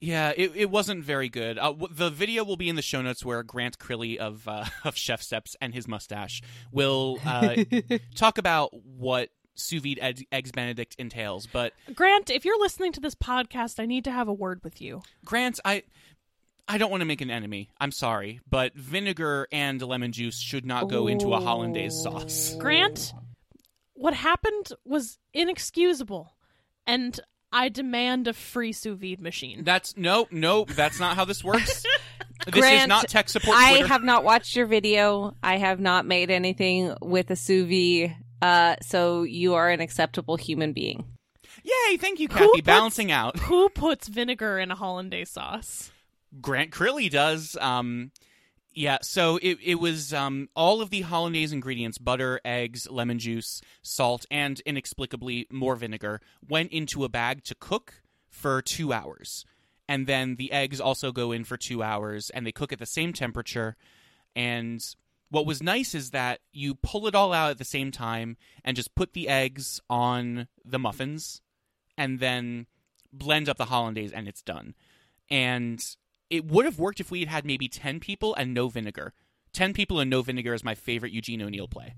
Yeah, 0.00 0.32
it, 0.36 0.52
it 0.56 0.70
wasn't 0.70 1.04
very 1.04 1.28
good. 1.28 1.58
Uh, 1.58 1.68
w- 1.72 1.94
the 1.94 2.10
video 2.10 2.42
will 2.42 2.56
be 2.56 2.68
in 2.68 2.74
the 2.74 2.82
show 2.82 3.02
notes 3.02 3.24
where 3.24 3.42
Grant 3.42 3.78
Crilly 3.78 4.16
of 4.18 4.48
uh, 4.48 4.64
of 4.84 4.94
ChefSteps 4.94 5.54
and 5.60 5.74
his 5.74 5.86
mustache 5.86 6.40
will 6.72 7.18
uh, 7.26 7.56
talk 8.16 8.38
about 8.38 8.70
what 8.72 9.28
sous 9.54 9.80
vide 9.80 9.98
eggs, 10.00 10.22
eggs 10.32 10.52
Benedict 10.52 10.96
entails. 10.98 11.46
But 11.46 11.72
Grant, 11.94 12.30
if 12.30 12.44
you're 12.44 12.60
listening 12.60 12.92
to 12.92 13.00
this 13.00 13.14
podcast, 13.14 13.80
I 13.80 13.86
need 13.86 14.04
to 14.04 14.10
have 14.10 14.28
a 14.28 14.32
word 14.32 14.60
with 14.62 14.80
you. 14.80 15.02
Grant, 15.24 15.60
I 15.64 15.82
I 16.68 16.78
don't 16.78 16.90
want 16.90 17.00
to 17.00 17.06
make 17.06 17.20
an 17.20 17.30
enemy. 17.30 17.70
I'm 17.80 17.92
sorry, 17.92 18.40
but 18.48 18.74
vinegar 18.74 19.48
and 19.52 19.82
lemon 19.82 20.12
juice 20.12 20.38
should 20.38 20.64
not 20.64 20.88
go 20.88 21.06
into 21.06 21.34
a 21.34 21.40
hollandaise 21.40 22.00
sauce. 22.02 22.54
Grant, 22.58 23.12
what 23.94 24.14
happened 24.14 24.68
was 24.84 25.18
inexcusable, 25.34 26.34
and 26.86 27.18
I 27.52 27.68
demand 27.68 28.28
a 28.28 28.32
free 28.32 28.72
sous 28.72 28.98
vide 28.98 29.20
machine. 29.20 29.64
That's 29.64 29.96
no, 29.96 30.28
no, 30.30 30.64
that's 30.64 30.98
not 30.98 31.16
how 31.16 31.24
this 31.24 31.44
works. 31.44 31.84
this 32.52 32.64
is 32.64 32.88
not 32.88 33.08
tech 33.08 33.28
support. 33.28 33.56
I 33.56 33.72
Twitter. 33.72 33.88
have 33.88 34.02
not 34.02 34.24
watched 34.24 34.56
your 34.56 34.66
video. 34.66 35.34
I 35.42 35.58
have 35.58 35.78
not 35.78 36.06
made 36.06 36.30
anything 36.30 36.94
with 37.02 37.30
a 37.30 37.36
sous 37.36 37.66
vide. 37.68 38.16
Uh, 38.42 38.76
so 38.82 39.22
you 39.22 39.54
are 39.54 39.70
an 39.70 39.80
acceptable 39.80 40.36
human 40.36 40.72
being. 40.72 41.04
Yay! 41.62 41.96
Thank 41.96 42.18
you, 42.18 42.28
Who 42.28 42.34
Kathy. 42.34 42.48
puts- 42.48 42.62
Balancing 42.62 43.12
out. 43.12 43.38
Who 43.38 43.68
puts 43.74 44.08
vinegar 44.08 44.58
in 44.58 44.70
a 44.70 44.74
hollandaise 44.74 45.30
sauce? 45.30 45.90
Grant 46.40 46.70
Crilly 46.72 47.08
does. 47.10 47.56
Um, 47.60 48.10
yeah, 48.74 48.98
so 49.02 49.38
it 49.42 49.58
it 49.62 49.74
was 49.76 50.12
um, 50.14 50.48
all 50.56 50.80
of 50.80 50.88
the 50.90 51.02
hollandaise 51.02 51.52
ingredients: 51.52 51.98
butter, 51.98 52.40
eggs, 52.44 52.88
lemon 52.90 53.18
juice, 53.18 53.60
salt, 53.82 54.24
and 54.30 54.58
inexplicably 54.60 55.46
more 55.50 55.76
vinegar 55.76 56.20
went 56.48 56.72
into 56.72 57.04
a 57.04 57.08
bag 57.10 57.44
to 57.44 57.54
cook 57.54 58.02
for 58.30 58.62
two 58.62 58.92
hours, 58.94 59.44
and 59.86 60.06
then 60.06 60.36
the 60.36 60.50
eggs 60.52 60.80
also 60.80 61.12
go 61.12 61.32
in 61.32 61.44
for 61.44 61.58
two 61.58 61.82
hours, 61.82 62.30
and 62.30 62.46
they 62.46 62.52
cook 62.52 62.72
at 62.72 62.78
the 62.78 62.86
same 62.86 63.12
temperature. 63.12 63.76
And 64.34 64.82
what 65.32 65.46
was 65.46 65.62
nice 65.62 65.94
is 65.94 66.10
that 66.10 66.40
you 66.52 66.74
pull 66.74 67.06
it 67.06 67.14
all 67.14 67.32
out 67.32 67.50
at 67.50 67.56
the 67.56 67.64
same 67.64 67.90
time 67.90 68.36
and 68.66 68.76
just 68.76 68.94
put 68.94 69.14
the 69.14 69.28
eggs 69.28 69.80
on 69.88 70.46
the 70.62 70.78
muffins, 70.78 71.40
and 71.96 72.20
then 72.20 72.66
blend 73.14 73.48
up 73.48 73.56
the 73.56 73.64
hollandaise, 73.64 74.12
and 74.12 74.28
it's 74.28 74.42
done. 74.42 74.74
And 75.30 75.82
it 76.28 76.44
would 76.44 76.66
have 76.66 76.78
worked 76.78 77.00
if 77.00 77.10
we 77.10 77.20
had 77.20 77.30
had 77.30 77.46
maybe 77.46 77.66
10 77.66 77.98
people 77.98 78.34
and 78.34 78.52
no 78.52 78.68
vinegar. 78.68 79.14
10 79.54 79.72
people 79.72 80.00
and 80.00 80.10
no 80.10 80.20
vinegar 80.20 80.52
is 80.52 80.62
my 80.62 80.74
favorite 80.74 81.12
Eugene 81.12 81.40
O'Neill 81.40 81.66
play. 81.68 81.94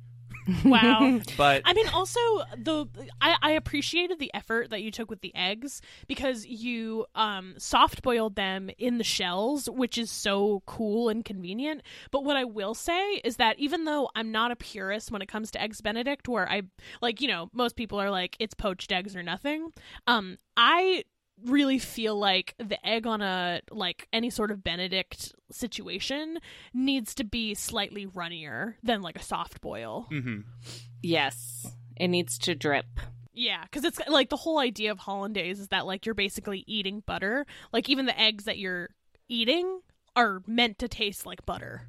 Wow. 0.64 1.20
But 1.36 1.62
I 1.64 1.72
mean, 1.72 1.88
also 1.88 2.18
the 2.56 2.86
I, 3.20 3.36
I 3.42 3.50
appreciated 3.52 4.18
the 4.18 4.30
effort 4.34 4.70
that 4.70 4.82
you 4.82 4.90
took 4.90 5.10
with 5.10 5.20
the 5.20 5.34
eggs 5.34 5.80
because 6.06 6.46
you 6.46 7.06
um, 7.14 7.54
soft 7.58 8.02
boiled 8.02 8.34
them 8.36 8.70
in 8.78 8.98
the 8.98 9.04
shells, 9.04 9.68
which 9.70 9.98
is 9.98 10.10
so 10.10 10.62
cool 10.66 11.08
and 11.08 11.24
convenient. 11.24 11.82
But 12.10 12.24
what 12.24 12.36
I 12.36 12.44
will 12.44 12.74
say 12.74 13.14
is 13.24 13.36
that 13.36 13.58
even 13.58 13.84
though 13.84 14.10
I'm 14.14 14.32
not 14.32 14.50
a 14.50 14.56
purist 14.56 15.10
when 15.10 15.22
it 15.22 15.28
comes 15.28 15.50
to 15.52 15.62
eggs 15.62 15.80
Benedict, 15.80 16.28
where 16.28 16.48
I 16.48 16.62
like 17.00 17.20
you 17.20 17.28
know 17.28 17.50
most 17.52 17.76
people 17.76 18.00
are 18.00 18.10
like 18.10 18.36
it's 18.38 18.54
poached 18.54 18.90
eggs 18.92 19.14
or 19.14 19.22
nothing, 19.22 19.72
um, 20.06 20.38
I 20.56 21.04
really 21.42 21.78
feel 21.78 22.18
like 22.18 22.54
the 22.58 22.84
egg 22.86 23.06
on 23.06 23.20
a 23.20 23.60
like 23.70 24.08
any 24.12 24.30
sort 24.30 24.50
of 24.50 24.62
benedict 24.62 25.34
situation 25.50 26.38
needs 26.72 27.14
to 27.14 27.24
be 27.24 27.54
slightly 27.54 28.06
runnier 28.06 28.76
than 28.82 29.02
like 29.02 29.16
a 29.16 29.22
soft 29.22 29.60
boil 29.60 30.06
mhm. 30.10 30.44
Yes, 31.02 31.66
it 31.96 32.08
needs 32.08 32.38
to 32.38 32.54
drip. 32.54 32.86
Yeah, 33.34 33.62
because 33.64 33.84
it's 33.84 34.00
like 34.08 34.30
the 34.30 34.36
whole 34.36 34.58
idea 34.58 34.90
of 34.90 35.00
hollandaise 35.00 35.60
is 35.60 35.68
that 35.68 35.86
like 35.86 36.06
you're 36.06 36.14
basically 36.14 36.64
eating 36.66 37.02
butter. 37.04 37.46
Like 37.72 37.88
even 37.90 38.06
the 38.06 38.18
eggs 38.18 38.44
that 38.44 38.58
you're 38.58 38.90
eating 39.28 39.80
are 40.16 40.40
meant 40.46 40.78
to 40.78 40.88
taste 40.88 41.26
like 41.26 41.44
butter. 41.44 41.88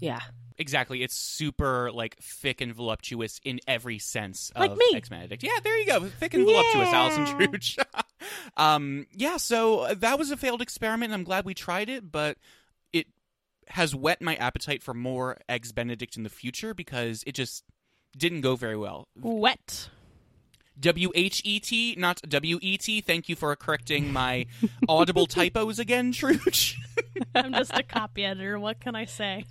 Yeah. 0.00 0.20
Exactly. 0.62 1.02
It's 1.02 1.14
super 1.14 1.92
like 1.92 2.16
thick 2.22 2.62
and 2.62 2.74
voluptuous 2.74 3.38
in 3.44 3.60
every 3.68 3.98
sense 3.98 4.50
of 4.56 4.62
Like 4.62 4.76
me. 4.78 4.86
Eggs 4.94 5.10
Benedict. 5.10 5.42
Yeah, 5.42 5.58
there 5.62 5.78
you 5.78 5.84
go. 5.86 6.04
Thick 6.06 6.32
and 6.32 6.44
voluptuous, 6.46 6.88
Yeah. 6.90 6.96
Allison 6.96 7.26
Truge. 7.26 7.78
um, 8.56 9.06
yeah, 9.12 9.36
so 9.36 9.80
uh, 9.80 9.94
that 9.98 10.18
was 10.18 10.30
a 10.30 10.36
failed 10.38 10.62
experiment. 10.62 11.12
I'm 11.12 11.24
glad 11.24 11.44
we 11.44 11.52
tried 11.52 11.90
it, 11.90 12.10
but 12.10 12.38
it 12.94 13.08
has 13.68 13.94
whet 13.94 14.22
my 14.22 14.36
appetite 14.36 14.82
for 14.82 14.94
more 14.94 15.36
Eggs 15.48 15.72
Benedict 15.72 16.16
in 16.16 16.22
the 16.22 16.30
future 16.30 16.72
because 16.72 17.22
it 17.26 17.34
just 17.34 17.64
didn't 18.16 18.40
go 18.40 18.56
very 18.56 18.76
well. 18.76 19.08
Wet. 19.20 19.90
W 20.80 21.12
H 21.14 21.42
E 21.44 21.60
T, 21.60 21.94
not 21.98 22.22
W 22.26 22.58
E 22.62 22.78
T. 22.78 23.02
Thank 23.02 23.28
you 23.28 23.36
for 23.36 23.54
correcting 23.56 24.10
my 24.10 24.46
audible 24.88 25.26
typos 25.26 25.78
again, 25.78 26.12
Truge. 26.14 26.76
I'm 27.34 27.52
just 27.52 27.72
a 27.76 27.82
copy 27.82 28.24
editor. 28.24 28.58
What 28.58 28.80
can 28.80 28.96
I 28.96 29.04
say? 29.04 29.44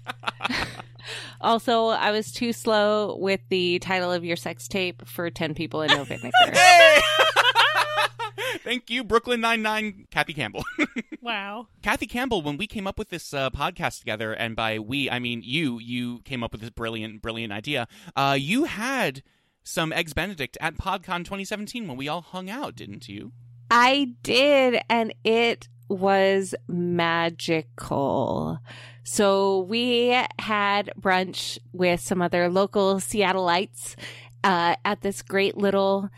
Also, 1.39 1.88
I 1.88 2.12
was 2.12 2.31
too 2.31 2.53
slow 2.53 3.17
with 3.17 3.41
the 3.50 3.79
title 3.79 4.12
of 4.12 4.24
your 4.24 4.36
sex 4.36 4.67
tape 4.67 5.08
for 5.08 5.29
10 5.29 5.53
people 5.53 5.81
in 5.81 5.89
no 5.89 6.03
vinegar. 6.03 6.31
hey! 6.53 7.01
Thank 8.63 8.89
you, 8.89 9.03
Brooklyn 9.03 9.41
Nine 9.41 9.62
Nine, 9.62 10.08
Kathy 10.12 10.34
Campbell. 10.34 10.63
Wow. 11.24 11.67
Kathy 11.84 12.08
Campbell, 12.08 12.41
when 12.41 12.58
we 12.58 12.65
came 12.65 12.88
up 12.88 12.98
with 12.98 13.10
this 13.10 13.31
uh, 13.31 13.51
podcast 13.51 14.00
together, 14.00 14.34
and 14.34 14.55
by 14.55 14.79
we 14.79 15.08
I 15.08 15.20
mean 15.20 15.43
you, 15.46 15.77
you 15.77 16.22
came 16.22 16.43
up 16.43 16.51
with 16.51 16.62
this 16.62 16.72
brilliant, 16.72 17.22
brilliant 17.22 17.53
idea. 17.53 17.88
Uh, 18.15 18.36
you 18.39 18.63
had 18.63 19.22
some 19.63 19.93
eggs 19.93 20.13
Benedict 20.13 20.58
at 20.60 20.77
PodCon 20.77 21.20
2017 21.20 21.88
when 21.88 21.96
we 21.96 22.08
all 22.08 22.22
hung 22.22 22.50
out, 22.50 22.75
didn't 22.75 23.08
you? 23.08 23.34
I 23.70 24.15
did, 24.24 24.81
and 24.89 25.13
it 25.24 25.67
was 25.89 26.55
magical. 26.67 28.58
So 29.03 29.62
we 29.62 30.15
had 30.39 30.91
brunch 31.00 31.58
with 31.74 32.00
some 32.01 32.22
other 32.22 32.50
local 32.50 32.96
Seattleites 32.96 33.96
uh, 34.43 34.75
at 34.86 35.01
this 35.01 35.22
great 35.22 35.58
little 35.58 36.10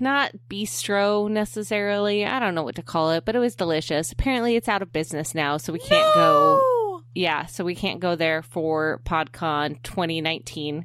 not 0.00 0.32
bistro 0.48 1.30
necessarily. 1.30 2.24
I 2.26 2.40
don't 2.40 2.54
know 2.54 2.62
what 2.62 2.74
to 2.76 2.82
call 2.82 3.12
it, 3.12 3.24
but 3.24 3.36
it 3.36 3.38
was 3.38 3.54
delicious. 3.54 4.12
Apparently, 4.12 4.56
it's 4.56 4.68
out 4.68 4.82
of 4.82 4.92
business 4.92 5.34
now, 5.34 5.56
so 5.56 5.72
we 5.72 5.78
can't 5.78 6.14
go. 6.14 7.02
Yeah, 7.14 7.46
so 7.46 7.64
we 7.64 7.76
can't 7.76 8.00
go 8.00 8.16
there 8.16 8.42
for 8.42 9.00
PodCon 9.04 9.82
2019. 9.82 10.84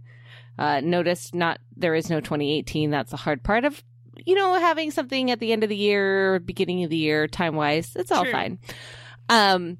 Uh, 0.60 0.81
notice 0.81 1.34
not 1.34 1.60
there 1.75 1.96
is 1.96 2.10
no 2.10 2.19
2018. 2.19 2.91
That's 2.91 3.12
the 3.12 3.17
hard 3.17 3.43
part 3.43 3.65
of 3.65 3.84
you 4.25 4.36
know 4.36 4.53
having 4.60 4.91
something 4.91 5.31
at 5.31 5.39
the 5.39 5.53
end 5.53 5.63
of 5.63 5.69
the 5.69 5.75
year, 5.75 6.39
beginning 6.39 6.84
of 6.84 6.89
the 6.89 6.98
year, 6.98 7.27
time 7.27 7.55
wise. 7.55 7.96
It's 7.96 8.12
all 8.12 8.24
True. 8.24 8.31
fine. 8.31 8.60
Um, 9.30 9.78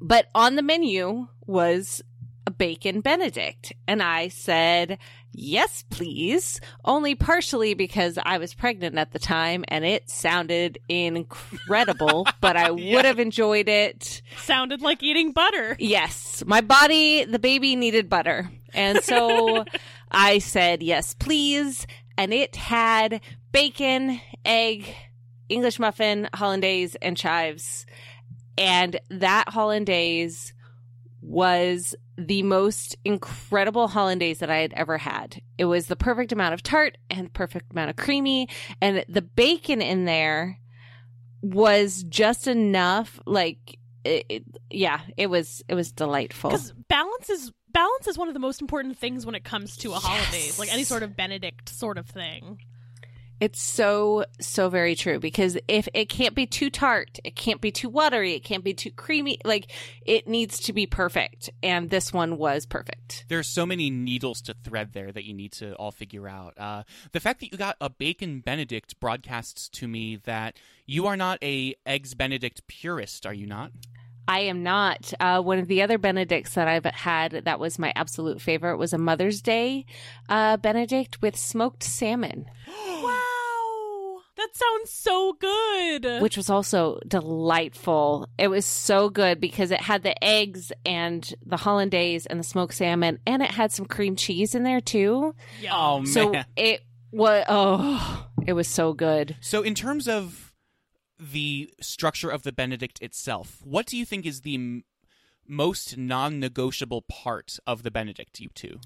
but 0.00 0.28
on 0.34 0.56
the 0.56 0.62
menu 0.62 1.26
was 1.46 2.02
a 2.46 2.50
bacon 2.50 3.00
Benedict, 3.02 3.72
and 3.86 4.02
I 4.02 4.28
said 4.28 4.98
yes, 5.32 5.84
please. 5.90 6.60
Only 6.84 7.14
partially 7.14 7.74
because 7.74 8.18
I 8.24 8.38
was 8.38 8.54
pregnant 8.54 8.96
at 8.98 9.12
the 9.12 9.18
time, 9.18 9.64
and 9.68 9.84
it 9.84 10.08
sounded 10.08 10.78
incredible. 10.88 12.26
but 12.40 12.56
I 12.56 12.70
Yeah. 12.70 12.94
would 12.96 13.04
have 13.04 13.18
enjoyed 13.18 13.68
it. 13.68 14.22
Sounded 14.38 14.80
like 14.82 15.02
eating 15.02 15.32
butter. 15.32 15.76
Yes, 15.78 16.42
my 16.46 16.60
body, 16.60 17.24
the 17.24 17.38
baby 17.38 17.76
needed 17.76 18.08
butter. 18.08 18.50
And 18.72 19.00
so 19.02 19.64
I 20.10 20.38
said, 20.38 20.82
yes, 20.82 21.14
please. 21.14 21.86
And 22.16 22.32
it 22.32 22.56
had 22.56 23.20
bacon, 23.52 24.20
egg, 24.44 24.94
English 25.48 25.78
muffin, 25.78 26.28
hollandaise, 26.34 26.96
and 27.02 27.16
chives. 27.16 27.86
And 28.60 29.00
that 29.08 29.48
hollandaise 29.48 30.52
was 31.22 31.94
the 32.16 32.42
most 32.42 32.96
incredible 33.04 33.88
hollandaise 33.88 34.38
that 34.38 34.50
I 34.50 34.58
had 34.58 34.72
ever 34.74 34.98
had. 34.98 35.40
It 35.58 35.64
was 35.64 35.86
the 35.86 35.96
perfect 35.96 36.32
amount 36.32 36.54
of 36.54 36.62
tart 36.62 36.98
and 37.08 37.32
perfect 37.32 37.72
amount 37.72 37.90
of 37.90 37.96
creamy. 37.96 38.48
And 38.80 39.04
the 39.08 39.22
bacon 39.22 39.80
in 39.80 40.04
there 40.04 40.58
was 41.42 42.02
just 42.04 42.46
enough, 42.46 43.18
like, 43.26 43.78
it, 44.04 44.26
it, 44.28 44.44
yeah, 44.70 45.00
it 45.16 45.28
was 45.28 45.62
it 45.68 45.74
was 45.74 45.92
delightful. 45.92 46.50
Because 46.50 46.72
balance 46.88 47.30
is 47.30 47.52
balance 47.72 48.06
is 48.06 48.18
one 48.18 48.28
of 48.28 48.34
the 48.34 48.40
most 48.40 48.60
important 48.60 48.98
things 48.98 49.24
when 49.26 49.34
it 49.34 49.44
comes 49.44 49.76
to 49.78 49.92
a 49.92 49.96
holidays, 49.96 50.58
like 50.58 50.72
any 50.72 50.84
sort 50.84 51.02
of 51.02 51.16
Benedict 51.16 51.68
sort 51.68 51.98
of 51.98 52.06
thing. 52.06 52.60
It's 53.40 53.62
so 53.62 54.26
so 54.38 54.68
very 54.68 54.94
true 54.94 55.18
because 55.18 55.56
if 55.66 55.88
it 55.94 56.10
can't 56.10 56.34
be 56.34 56.46
too 56.46 56.68
tart, 56.68 57.18
it 57.24 57.36
can't 57.36 57.60
be 57.60 57.72
too 57.72 57.88
watery, 57.88 58.34
it 58.34 58.44
can't 58.44 58.62
be 58.62 58.74
too 58.74 58.90
creamy. 58.90 59.38
Like 59.46 59.72
it 60.04 60.28
needs 60.28 60.60
to 60.60 60.74
be 60.74 60.86
perfect, 60.86 61.48
and 61.62 61.88
this 61.88 62.12
one 62.12 62.36
was 62.36 62.66
perfect. 62.66 63.24
There 63.28 63.38
are 63.38 63.42
so 63.42 63.64
many 63.64 63.88
needles 63.88 64.42
to 64.42 64.54
thread 64.62 64.92
there 64.92 65.10
that 65.10 65.24
you 65.24 65.32
need 65.32 65.52
to 65.52 65.74
all 65.76 65.90
figure 65.90 66.28
out. 66.28 66.58
Uh, 66.58 66.82
the 67.12 67.20
fact 67.20 67.40
that 67.40 67.50
you 67.50 67.56
got 67.56 67.76
a 67.80 67.88
bacon 67.88 68.40
Benedict 68.40 69.00
broadcasts 69.00 69.70
to 69.70 69.88
me 69.88 70.16
that 70.24 70.58
you 70.84 71.06
are 71.06 71.16
not 71.16 71.38
a 71.42 71.74
eggs 71.86 72.14
Benedict 72.14 72.66
purist, 72.66 73.24
are 73.24 73.34
you 73.34 73.46
not? 73.46 73.72
I 74.28 74.40
am 74.40 74.62
not. 74.62 75.12
Uh, 75.18 75.40
one 75.40 75.58
of 75.58 75.66
the 75.66 75.82
other 75.82 75.98
Benedicts 75.98 76.54
that 76.54 76.68
I've 76.68 76.84
had 76.84 77.32
that 77.46 77.58
was 77.58 77.78
my 77.78 77.92
absolute 77.96 78.40
favorite 78.40 78.76
was 78.76 78.92
a 78.92 78.98
Mother's 78.98 79.40
Day 79.40 79.86
uh, 80.28 80.58
Benedict 80.58 81.22
with 81.22 81.36
smoked 81.36 81.82
salmon, 81.82 82.44
Wow, 83.02 83.29
that 84.40 84.56
sounds 84.56 84.90
so 84.90 85.32
good. 85.40 86.22
which 86.22 86.36
was 86.36 86.48
also 86.50 86.98
delightful. 87.06 88.28
It 88.38 88.48
was 88.48 88.64
so 88.66 89.08
good 89.10 89.40
because 89.40 89.70
it 89.70 89.80
had 89.80 90.02
the 90.02 90.22
eggs 90.24 90.72
and 90.84 91.32
the 91.44 91.56
hollandaise 91.56 92.26
and 92.26 92.38
the 92.40 92.44
smoked 92.44 92.74
salmon, 92.74 93.18
and 93.26 93.42
it 93.42 93.50
had 93.50 93.72
some 93.72 93.86
cream 93.86 94.16
cheese 94.16 94.54
in 94.54 94.62
there 94.62 94.80
too. 94.80 95.34
yeah. 95.60 95.70
Oh 95.74 96.04
So 96.04 96.34
it 96.56 96.82
was 97.12 97.44
oh, 97.48 98.26
it 98.46 98.52
was 98.54 98.68
so 98.68 98.92
good. 98.92 99.36
So, 99.40 99.62
in 99.62 99.74
terms 99.74 100.06
of 100.08 100.52
the 101.18 101.70
structure 101.80 102.30
of 102.30 102.42
the 102.42 102.52
Benedict 102.52 103.00
itself, 103.02 103.58
what 103.64 103.86
do 103.86 103.96
you 103.96 104.04
think 104.06 104.24
is 104.24 104.40
the 104.40 104.54
m- 104.54 104.84
most 105.46 105.98
non-negotiable 105.98 107.02
part 107.02 107.58
of 107.66 107.82
the 107.82 107.90
Benedict? 107.90 108.40
You 108.40 108.48
two. 108.54 108.80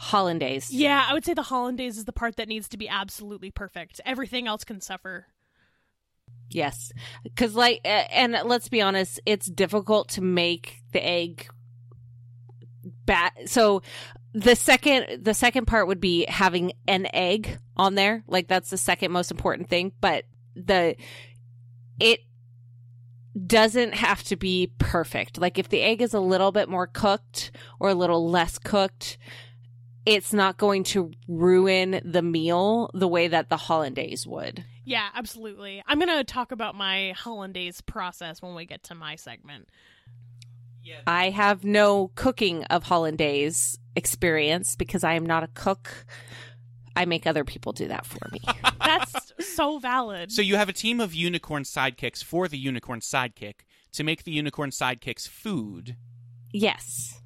Hollandaise. 0.00 0.70
yeah, 0.70 1.04
I 1.08 1.12
would 1.12 1.24
say 1.24 1.34
the 1.34 1.42
hollandaise 1.42 1.98
is 1.98 2.04
the 2.04 2.12
part 2.12 2.36
that 2.36 2.46
needs 2.46 2.68
to 2.68 2.76
be 2.76 2.88
absolutely 2.88 3.50
perfect. 3.50 4.00
Everything 4.06 4.46
else 4.46 4.62
can 4.62 4.80
suffer. 4.80 5.26
Yes. 6.50 6.92
Cuz 7.34 7.56
like 7.56 7.80
and 7.84 8.36
let's 8.44 8.68
be 8.68 8.80
honest, 8.80 9.20
it's 9.26 9.46
difficult 9.46 10.08
to 10.10 10.20
make 10.20 10.82
the 10.92 11.04
egg 11.04 11.48
bat 13.06 13.32
so 13.46 13.82
the 14.32 14.54
second 14.54 15.24
the 15.24 15.34
second 15.34 15.66
part 15.66 15.88
would 15.88 16.00
be 16.00 16.26
having 16.28 16.72
an 16.86 17.08
egg 17.12 17.58
on 17.76 17.96
there. 17.96 18.22
Like 18.28 18.46
that's 18.46 18.70
the 18.70 18.76
second 18.76 19.10
most 19.10 19.32
important 19.32 19.68
thing, 19.68 19.90
but 20.00 20.26
the 20.54 20.94
it 21.98 22.20
doesn't 23.46 23.94
have 23.94 24.22
to 24.24 24.36
be 24.36 24.72
perfect. 24.78 25.38
Like 25.38 25.58
if 25.58 25.68
the 25.68 25.82
egg 25.82 26.02
is 26.02 26.14
a 26.14 26.20
little 26.20 26.52
bit 26.52 26.68
more 26.68 26.86
cooked 26.86 27.50
or 27.80 27.88
a 27.88 27.94
little 27.94 28.30
less 28.30 28.58
cooked, 28.58 29.18
it's 30.08 30.32
not 30.32 30.56
going 30.56 30.84
to 30.84 31.10
ruin 31.28 32.00
the 32.02 32.22
meal 32.22 32.90
the 32.94 33.06
way 33.06 33.28
that 33.28 33.50
the 33.50 33.58
hollandaise 33.58 34.26
would. 34.26 34.64
Yeah, 34.86 35.06
absolutely. 35.14 35.82
I'm 35.86 35.98
going 35.98 36.16
to 36.16 36.24
talk 36.24 36.50
about 36.50 36.74
my 36.74 37.12
hollandaise 37.14 37.82
process 37.82 38.40
when 38.40 38.54
we 38.54 38.64
get 38.64 38.84
to 38.84 38.94
my 38.94 39.16
segment. 39.16 39.68
Yeah. 40.82 41.00
I 41.06 41.28
have 41.28 41.62
no 41.62 42.10
cooking 42.14 42.64
of 42.64 42.84
hollandaise 42.84 43.78
experience 43.94 44.76
because 44.76 45.04
I 45.04 45.12
am 45.12 45.26
not 45.26 45.42
a 45.42 45.48
cook. 45.48 46.06
I 46.96 47.04
make 47.04 47.26
other 47.26 47.44
people 47.44 47.72
do 47.74 47.88
that 47.88 48.06
for 48.06 48.26
me. 48.32 48.40
That's 48.80 49.32
so 49.54 49.78
valid. 49.78 50.32
So 50.32 50.40
you 50.40 50.56
have 50.56 50.70
a 50.70 50.72
team 50.72 51.00
of 51.00 51.14
unicorn 51.14 51.64
sidekicks 51.64 52.24
for 52.24 52.48
the 52.48 52.56
unicorn 52.56 53.00
sidekick 53.00 53.56
to 53.92 54.04
make 54.04 54.24
the 54.24 54.32
unicorn 54.32 54.70
sidekick's 54.70 55.26
food. 55.26 55.96
yes. 56.50 57.20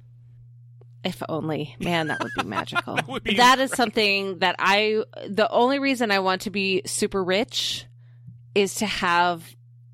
If 1.03 1.21
only. 1.27 1.75
Man, 1.79 2.07
that 2.07 2.23
would 2.23 2.31
be 2.37 2.43
magical. 2.47 2.95
That 2.95 3.07
would 3.07 3.23
be 3.23 3.35
that 3.35 3.59
is 3.59 3.71
something 3.71 4.39
that 4.39 4.55
I 4.59 5.03
the 5.27 5.49
only 5.49 5.79
reason 5.79 6.11
I 6.11 6.19
want 6.19 6.41
to 6.43 6.49
be 6.49 6.81
super 6.85 7.23
rich 7.23 7.85
is 8.55 8.75
to 8.75 8.85
have 8.85 9.43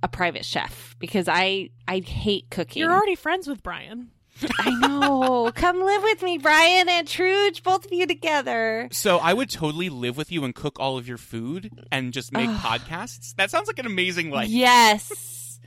a 0.03 0.07
private 0.07 0.45
chef 0.45 0.95
because 0.99 1.27
I 1.27 1.69
I 1.87 1.99
hate 1.99 2.49
cooking. 2.49 2.81
You're 2.81 2.91
already 2.93 3.15
friends 3.15 3.47
with 3.47 3.63
Brian. 3.63 4.11
I 4.57 4.69
know. 4.71 5.51
Come 5.55 5.81
live 5.81 6.03
with 6.03 6.21
me, 6.21 6.37
Brian 6.37 6.87
and 6.87 7.07
Truge, 7.07 7.61
both 7.63 7.85
of 7.85 7.91
you 7.91 8.05
together. 8.07 8.87
So 8.91 9.17
I 9.17 9.33
would 9.33 9.49
totally 9.49 9.89
live 9.89 10.15
with 10.15 10.31
you 10.31 10.45
and 10.45 10.55
cook 10.55 10.79
all 10.79 10.97
of 10.97 11.07
your 11.07 11.17
food 11.17 11.71
and 11.91 12.13
just 12.13 12.31
make 12.31 12.47
Ugh. 12.49 12.55
podcasts. 12.55 13.35
That 13.35 13.51
sounds 13.51 13.67
like 13.67 13.79
an 13.79 13.85
amazing 13.85 14.29
life. 14.31 14.47
Yes. 14.47 15.59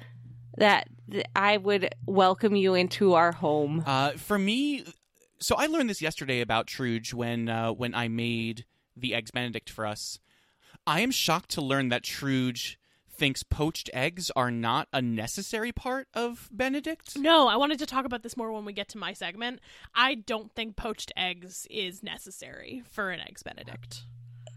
that 0.56 0.88
th- 1.10 1.26
I 1.36 1.58
would 1.58 1.94
welcome 2.06 2.56
you 2.56 2.72
into 2.74 3.12
our 3.14 3.32
home. 3.32 3.82
Uh, 3.84 4.12
for 4.12 4.38
me, 4.38 4.84
so 5.42 5.56
I 5.56 5.66
learned 5.66 5.90
this 5.90 6.00
yesterday 6.00 6.40
about 6.40 6.66
Truge 6.66 7.12
when 7.12 7.48
uh, 7.48 7.72
when 7.72 7.94
I 7.94 8.08
made 8.08 8.64
the 8.96 9.14
eggs 9.14 9.30
Benedict 9.30 9.68
for 9.68 9.86
us. 9.86 10.18
I 10.86 11.00
am 11.00 11.10
shocked 11.10 11.50
to 11.50 11.60
learn 11.60 11.90
that 11.90 12.02
Truge 12.02 12.76
thinks 13.14 13.42
poached 13.42 13.88
eggs 13.92 14.30
are 14.34 14.50
not 14.50 14.88
a 14.92 15.00
necessary 15.00 15.70
part 15.70 16.08
of 16.14 16.48
Benedict. 16.50 17.16
No, 17.16 17.46
I 17.46 17.56
wanted 17.56 17.78
to 17.80 17.86
talk 17.86 18.04
about 18.04 18.22
this 18.22 18.36
more 18.36 18.50
when 18.52 18.64
we 18.64 18.72
get 18.72 18.88
to 18.90 18.98
my 18.98 19.12
segment. 19.12 19.60
I 19.94 20.14
don't 20.14 20.52
think 20.54 20.76
poached 20.76 21.12
eggs 21.16 21.66
is 21.70 22.02
necessary 22.02 22.82
for 22.90 23.10
an 23.10 23.20
eggs 23.20 23.42
benedict. 23.42 24.02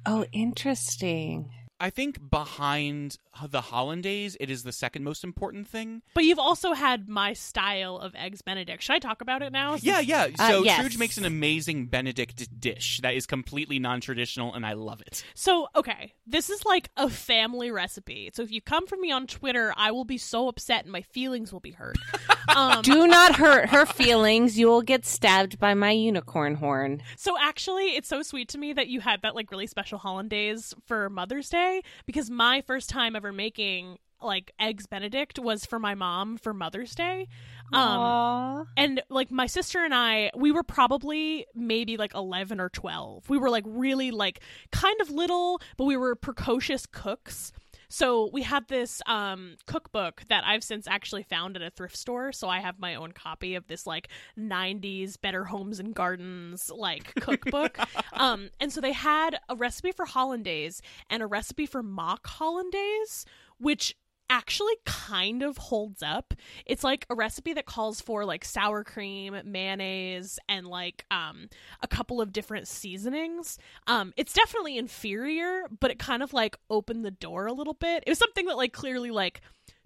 Oh, 0.06 0.26
interesting. 0.32 1.52
I 1.80 1.90
think 1.90 2.30
behind 2.30 3.18
the 3.50 3.60
hollandaise, 3.60 4.38
it 4.40 4.50
is 4.50 4.64
the 4.64 4.72
second 4.72 5.04
most 5.04 5.24
important 5.26 5.68
thing. 5.68 6.02
But 6.14 6.24
you've 6.24 6.40
also 6.40 6.72
had 6.74 7.10
my 7.10 7.34
style 7.34 7.98
of 7.98 8.16
eggs 8.16 8.42
benedict. 8.42 8.82
Should 8.84 8.96
I 8.96 9.00
talk 9.00 9.20
about 9.22 9.42
it 9.42 9.52
now? 9.52 9.76
Yeah, 9.82 10.00
yeah. 10.00 10.30
Uh, 10.40 10.48
So 10.48 10.64
yes. 10.64 10.80
Truge 10.82 10.98
makes 10.98 11.18
an 11.18 11.26
amazing 11.26 11.88
Benedict 11.88 12.60
dish 12.62 13.02
that 13.02 13.14
is 13.14 13.26
completely 13.26 13.78
non-traditional, 13.78 14.54
and 14.54 14.66
I 14.66 14.74
love 14.74 15.02
it. 15.02 15.24
So, 15.34 15.68
okay, 15.76 16.14
this 16.26 16.50
is 16.50 16.64
like 16.64 16.90
a 16.96 17.10
family 17.10 17.72
recipe. 17.72 18.32
So 18.34 18.42
if 18.42 18.52
you 18.52 18.62
come 18.62 18.88
for 18.88 18.96
me 18.96 19.12
on 19.12 19.28
Twitter, 19.28 19.74
I 19.76 19.92
will 19.92 20.06
be 20.06 20.18
so 20.18 20.48
upset 20.48 20.84
and 20.84 20.92
my 20.94 21.02
feelings 21.02 21.52
will 21.52 21.60
be 21.60 21.72
hurt. 21.72 21.98
Um, 22.48 22.84
Do 22.84 23.08
not 23.08 23.36
hurt 23.36 23.70
her 23.70 23.88
feelings. 23.88 24.58
You 24.58 24.68
will 24.68 24.84
get 24.84 25.04
stabbed 25.04 25.60
by 25.60 25.74
my 25.74 25.90
unicorn 25.90 26.54
horn. 26.56 27.02
So 27.18 27.36
actually, 27.42 27.96
it's 27.96 28.08
so 28.08 28.22
sweet 28.22 28.50
to 28.50 28.60
me 28.60 28.72
that 28.72 28.88
you 28.88 29.02
had 29.02 29.24
that 29.24 29.34
like 29.36 29.50
really 29.52 29.66
special 29.66 29.98
hollandaise 29.98 30.74
for 30.86 31.10
Mother's 31.10 31.50
Day 31.50 31.65
because 32.06 32.30
my 32.30 32.62
first 32.62 32.90
time 32.90 33.16
ever 33.16 33.32
making 33.32 33.98
like 34.22 34.52
eggs 34.60 34.88
benedict 34.88 35.38
was 35.40 35.66
for 35.66 35.78
my 35.78 35.94
mom 35.94 36.38
for 36.38 36.54
Mother's 36.54 36.96
Day. 36.96 37.28
Um 37.74 38.68
and 38.78 39.02
like 39.10 39.32
my 39.32 39.48
sister 39.48 39.84
and 39.84 39.94
I, 39.94 40.32
we 40.36 40.52
were 40.52 40.64
probably 40.64 41.46
maybe 41.56 41.98
like 41.98 42.14
11 42.14 42.60
or 42.60 42.70
12. 42.70 43.30
We 43.30 43.38
were 43.38 43.50
like 43.50 43.64
really 43.68 44.12
like 44.12 44.40
kind 44.72 45.00
of 45.02 45.10
little, 45.10 45.60
but 45.78 45.86
we 45.86 45.98
were 45.98 46.16
precocious 46.16 46.86
cooks. 46.86 47.52
So 47.96 48.30
we 48.34 48.42
had 48.42 48.68
this 48.68 49.02
um, 49.06 49.56
cookbook 49.68 50.24
that 50.28 50.44
I've 50.46 50.66
since 50.66 50.86
actually 50.86 51.24
found 51.24 51.56
at 51.56 51.62
a 51.62 51.70
thrift 51.70 51.96
store. 51.96 52.34
So 52.34 52.50
I 52.50 52.60
have 52.60 52.78
my 52.78 52.96
own 52.96 53.14
copy 53.14 53.56
of 53.56 53.68
this 53.68 53.88
like 53.88 54.10
'90s 54.38 55.16
Better 55.22 55.46
Homes 55.46 55.80
and 55.80 55.96
Gardens 55.96 56.70
like 56.70 57.16
cookbook. 57.22 57.80
um, 58.12 58.50
and 58.60 58.74
so 58.74 58.82
they 58.82 58.92
had 58.92 59.40
a 59.48 59.56
recipe 59.56 59.94
for 59.94 60.04
hollandaise 60.04 60.82
and 61.10 61.24
a 61.24 61.26
recipe 61.26 61.66
for 61.66 61.82
mock 61.82 62.28
hollandaise, 62.28 63.26
which 63.60 63.96
actually 64.30 64.74
kind 64.86 65.44
of 65.44 65.58
holds 65.58 66.02
up. 66.02 66.34
It's 66.66 66.84
like 66.84 67.06
a 67.10 67.16
recipe 67.16 67.54
that 67.54 67.66
calls 67.66 68.02
for 68.02 68.26
like 68.26 68.44
sour 68.44 68.84
cream, 68.84 69.36
mayonnaise, 69.46 70.40
and 70.50 70.66
like 70.68 71.06
um 71.12 71.50
a 71.82 71.88
couple 71.88 72.22
of 72.22 72.34
different 72.34 72.68
seasonings. 72.68 73.58
Um 73.88 74.14
it's 74.18 74.34
definitely 74.34 74.78
inferior, 74.78 75.66
but 75.80 75.92
it 75.92 76.00
kind 76.00 76.24
of 76.24 76.34
like 76.34 76.58
opened 76.70 77.06
the 77.06 77.12
door 77.12 77.46
a 77.48 77.54
little 77.54 77.74
bit. 77.76 78.04
It 78.06 78.10
was 78.12 78.20
something 78.20 78.46
that 78.48 78.58
like 78.58 78.74
clearly 78.74 79.12
like 79.12 79.42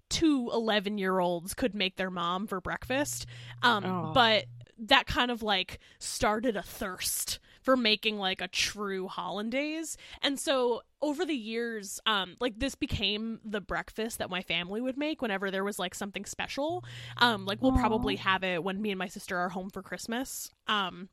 two 0.08 0.50
11 0.52 0.98
year 0.98 1.18
olds 1.20 1.54
could 1.54 1.74
make 1.74 1.96
their 1.96 2.10
mom 2.10 2.46
for 2.46 2.60
breakfast. 2.60 3.26
Um 3.62 3.84
Oh. 3.84 4.12
but 4.12 4.46
that 4.78 5.06
kind 5.06 5.30
of 5.30 5.42
like 5.42 5.78
started 5.98 6.56
a 6.56 6.62
thirst 6.62 7.38
for 7.62 7.76
making 7.76 8.18
like 8.18 8.40
a 8.40 8.48
true 8.48 9.06
hollandaise 9.08 9.96
and 10.22 10.38
so 10.38 10.82
over 11.02 11.24
the 11.24 11.34
years 11.34 12.00
um 12.06 12.36
like 12.40 12.58
this 12.58 12.74
became 12.74 13.38
the 13.44 13.60
breakfast 13.60 14.18
that 14.18 14.30
my 14.30 14.42
family 14.42 14.80
would 14.80 14.96
make 14.96 15.20
whenever 15.22 15.50
there 15.50 15.64
was 15.64 15.78
like 15.78 15.94
something 15.94 16.24
special 16.24 16.84
um 17.18 17.44
like 17.46 17.60
we'll 17.62 17.72
Aw. 17.72 17.80
probably 17.80 18.16
have 18.16 18.42
it 18.42 18.62
when 18.64 18.80
me 18.80 18.90
and 18.90 18.98
my 18.98 19.08
sister 19.08 19.36
are 19.36 19.48
home 19.50 19.70
for 19.70 19.82
christmas 19.82 20.50
um 20.66 21.08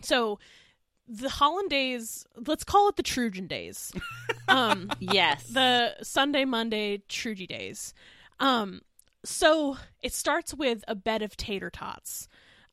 so 0.00 0.38
the 1.08 1.28
hollandaise 1.28 2.24
let's 2.46 2.62
call 2.64 2.88
it 2.88 2.96
the 2.96 3.02
trojan 3.02 3.46
days 3.46 3.92
um 4.48 4.90
Yes. 5.00 5.46
the 5.48 5.94
Sunday, 6.02 6.44
Monday, 6.44 7.02
Trugy 7.08 7.46
days. 7.46 7.94
Um, 8.38 8.82
so 9.24 9.76
it 10.02 10.12
starts 10.12 10.54
with 10.54 10.84
a 10.88 10.94
bed 10.94 11.22
of 11.22 11.36
tater 11.36 11.70
tots. 11.70 12.28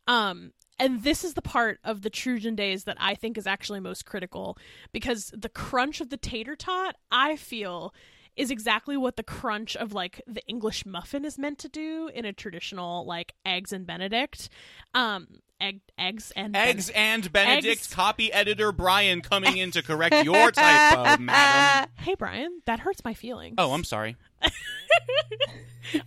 Um, 0.08 0.54
and 0.80 1.04
this 1.04 1.24
is 1.24 1.34
the 1.34 1.42
part 1.42 1.80
of 1.84 2.02
the 2.02 2.10
Trojan 2.10 2.56
days 2.56 2.84
that 2.84 2.98
I 3.00 3.16
think 3.16 3.38
is 3.38 3.48
actually 3.48 3.80
most 3.80 4.06
critical 4.06 4.58
because 4.92 5.32
the 5.36 5.50
crunch 5.50 6.02
of 6.02 6.10
the 6.10 6.18
tater 6.18 6.56
tot, 6.56 6.96
I 7.12 7.36
feel, 7.36 7.94
is 8.36 8.52
exactly 8.52 8.96
what 8.96 9.16
the 9.16 9.24
crunch 9.24 9.76
of 9.76 9.94
like 9.94 10.22
the 10.28 10.46
English 10.48 10.86
muffin 10.86 11.26
is 11.26 11.38
meant 11.38 11.58
to 11.60 11.70
do 11.70 12.10
in 12.14 12.24
a 12.24 12.32
traditional 12.32 13.06
like 13.06 13.34
eggs 13.46 13.74
and 13.74 13.88
Benedict. 13.88 14.50
Um, 14.94 15.28
egg, 15.60 15.82
eggs 15.98 16.32
and 16.36 16.56
Eggs 16.56 16.90
and 16.92 17.32
Benedict, 17.32 17.66
Eggs. 17.66 17.94
copy 17.94 18.32
editor 18.32 18.72
Brian 18.72 19.22
coming 19.22 19.58
in 19.58 19.72
to 19.72 19.82
correct 19.82 20.16
your 20.24 20.52
typo, 20.52 21.18
madam. 21.22 21.90
Hey 21.98 22.14
Brian, 22.16 22.62
that 22.66 22.80
hurts 22.80 23.04
my 23.04 23.16
feelings. 23.16 23.56
Oh, 23.58 23.74
I'm 23.74 23.84
sorry. 23.84 24.16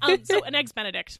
um, 0.02 0.24
so 0.24 0.44
an 0.44 0.54
eggs 0.54 0.70
benedict 0.70 1.18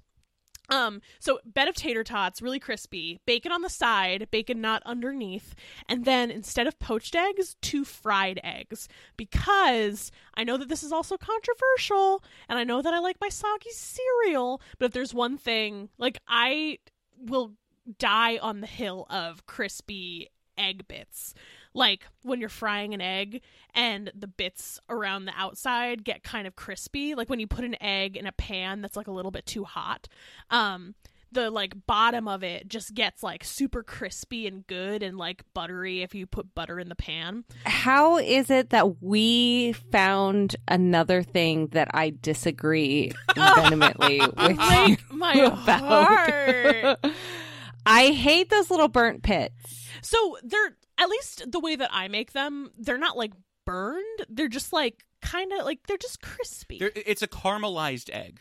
um 0.71 1.01
so 1.19 1.39
bed 1.45 1.69
of 1.69 1.75
tater 1.75 2.05
tots 2.05 2.41
really 2.41 2.59
crispy 2.59 3.21
bacon 3.27 3.53
on 3.53 3.63
the 3.63 3.69
side 3.69 4.29
bacon 4.31 4.61
not 4.61 4.83
underneath 4.87 5.55
and 5.89 6.05
then 6.05 6.31
instead 6.31 6.67
of 6.67 6.79
poached 6.79 7.15
eggs 7.15 7.57
two 7.61 7.85
fried 7.85 8.41
eggs. 8.43 8.89
Because 9.17 10.11
i 10.35 10.45
know 10.45 10.57
that 10.57 10.69
this 10.69 10.83
is 10.83 10.93
also 10.93 11.17
controversial 11.17 12.23
and 12.49 12.59
i 12.59 12.65
know 12.65 12.81
that 12.83 12.95
i 12.95 12.99
like 12.99 13.17
my 13.21 13.29
soggy 13.29 13.71
cereal 13.71 14.61
but 14.79 14.87
if 14.87 14.93
there's 14.93 15.15
one 15.15 15.37
thing 15.37 15.89
like 15.99 16.19
i 16.29 16.79
will 17.19 17.53
die 17.99 18.39
on 18.39 18.61
the 18.61 18.67
hill 18.67 19.07
of 19.11 19.47
crispy 19.47 20.29
egg 20.57 20.87
bits 20.89 21.35
like 21.75 22.05
when 22.23 22.41
you're 22.41 22.49
frying 22.49 22.95
an 22.95 23.01
egg 23.01 23.43
and 23.75 24.11
the 24.15 24.27
bits 24.27 24.79
around 24.89 25.25
the 25.25 25.33
outside 25.37 26.05
get 26.05 26.23
kind 26.23 26.47
of 26.47 26.57
crispy 26.57 27.15
like 27.15 27.29
when 27.31 27.39
you 27.41 27.47
put 27.47 27.65
an 27.65 27.81
egg 27.83 28.17
in 28.17 28.27
a 28.27 28.33
pan 28.33 28.81
that's 28.83 28.97
like 28.97 29.07
a 29.07 29.13
little 29.13 29.31
bit 29.31 29.47
too 29.47 29.65
hot 29.65 30.09
um 30.51 30.95
the 31.33 31.49
like 31.49 31.87
bottom 31.87 32.27
of 32.27 32.43
it 32.43 32.67
just 32.67 32.93
gets 32.93 33.23
like 33.23 33.45
super 33.45 33.85
crispy 33.85 34.49
and 34.49 34.67
good 34.67 35.01
and 35.01 35.17
like 35.17 35.45
buttery 35.55 36.03
if 36.03 36.13
you 36.13 36.27
put 36.27 36.53
butter 36.57 36.81
in 36.81 36.89
the 36.89 36.97
pan 36.97 37.45
How 37.65 38.19
is 38.19 38.51
it 38.51 38.71
that 38.71 39.01
we 39.01 39.73
found 39.93 40.57
another 40.67 41.23
thing 41.23 41.69
that 41.69 41.87
I 41.95 42.15
disagree 42.21 43.13
vehemently 43.37 44.19
with 44.19 44.37
like 44.59 45.13
my 45.13 45.35
about? 45.35 45.81
heart 45.85 46.99
I 47.87 48.09
hate 48.09 48.51
those 48.51 48.69
little 48.69 48.89
burnt 48.89 49.23
pits. 49.23 49.89
so 50.03 50.37
they're 50.43 50.77
at 51.01 51.09
least 51.09 51.51
the 51.51 51.59
way 51.61 51.75
that 51.75 51.91
i 51.93 52.07
make 52.09 52.33
them 52.33 52.71
they're 52.79 52.99
not 52.99 53.17
like 53.17 53.33
burned 53.65 54.21
they're 54.29 54.49
just 54.49 54.73
like 54.73 55.05
kind 55.23 55.53
of 55.53 55.65
like 55.65 55.87
they're 55.87 55.97
just 55.97 56.21
crispy 56.23 56.79
There, 56.79 56.93
it's 56.95 57.23
a 57.23 57.29
caramelized 57.29 58.11
egg. 58.13 58.41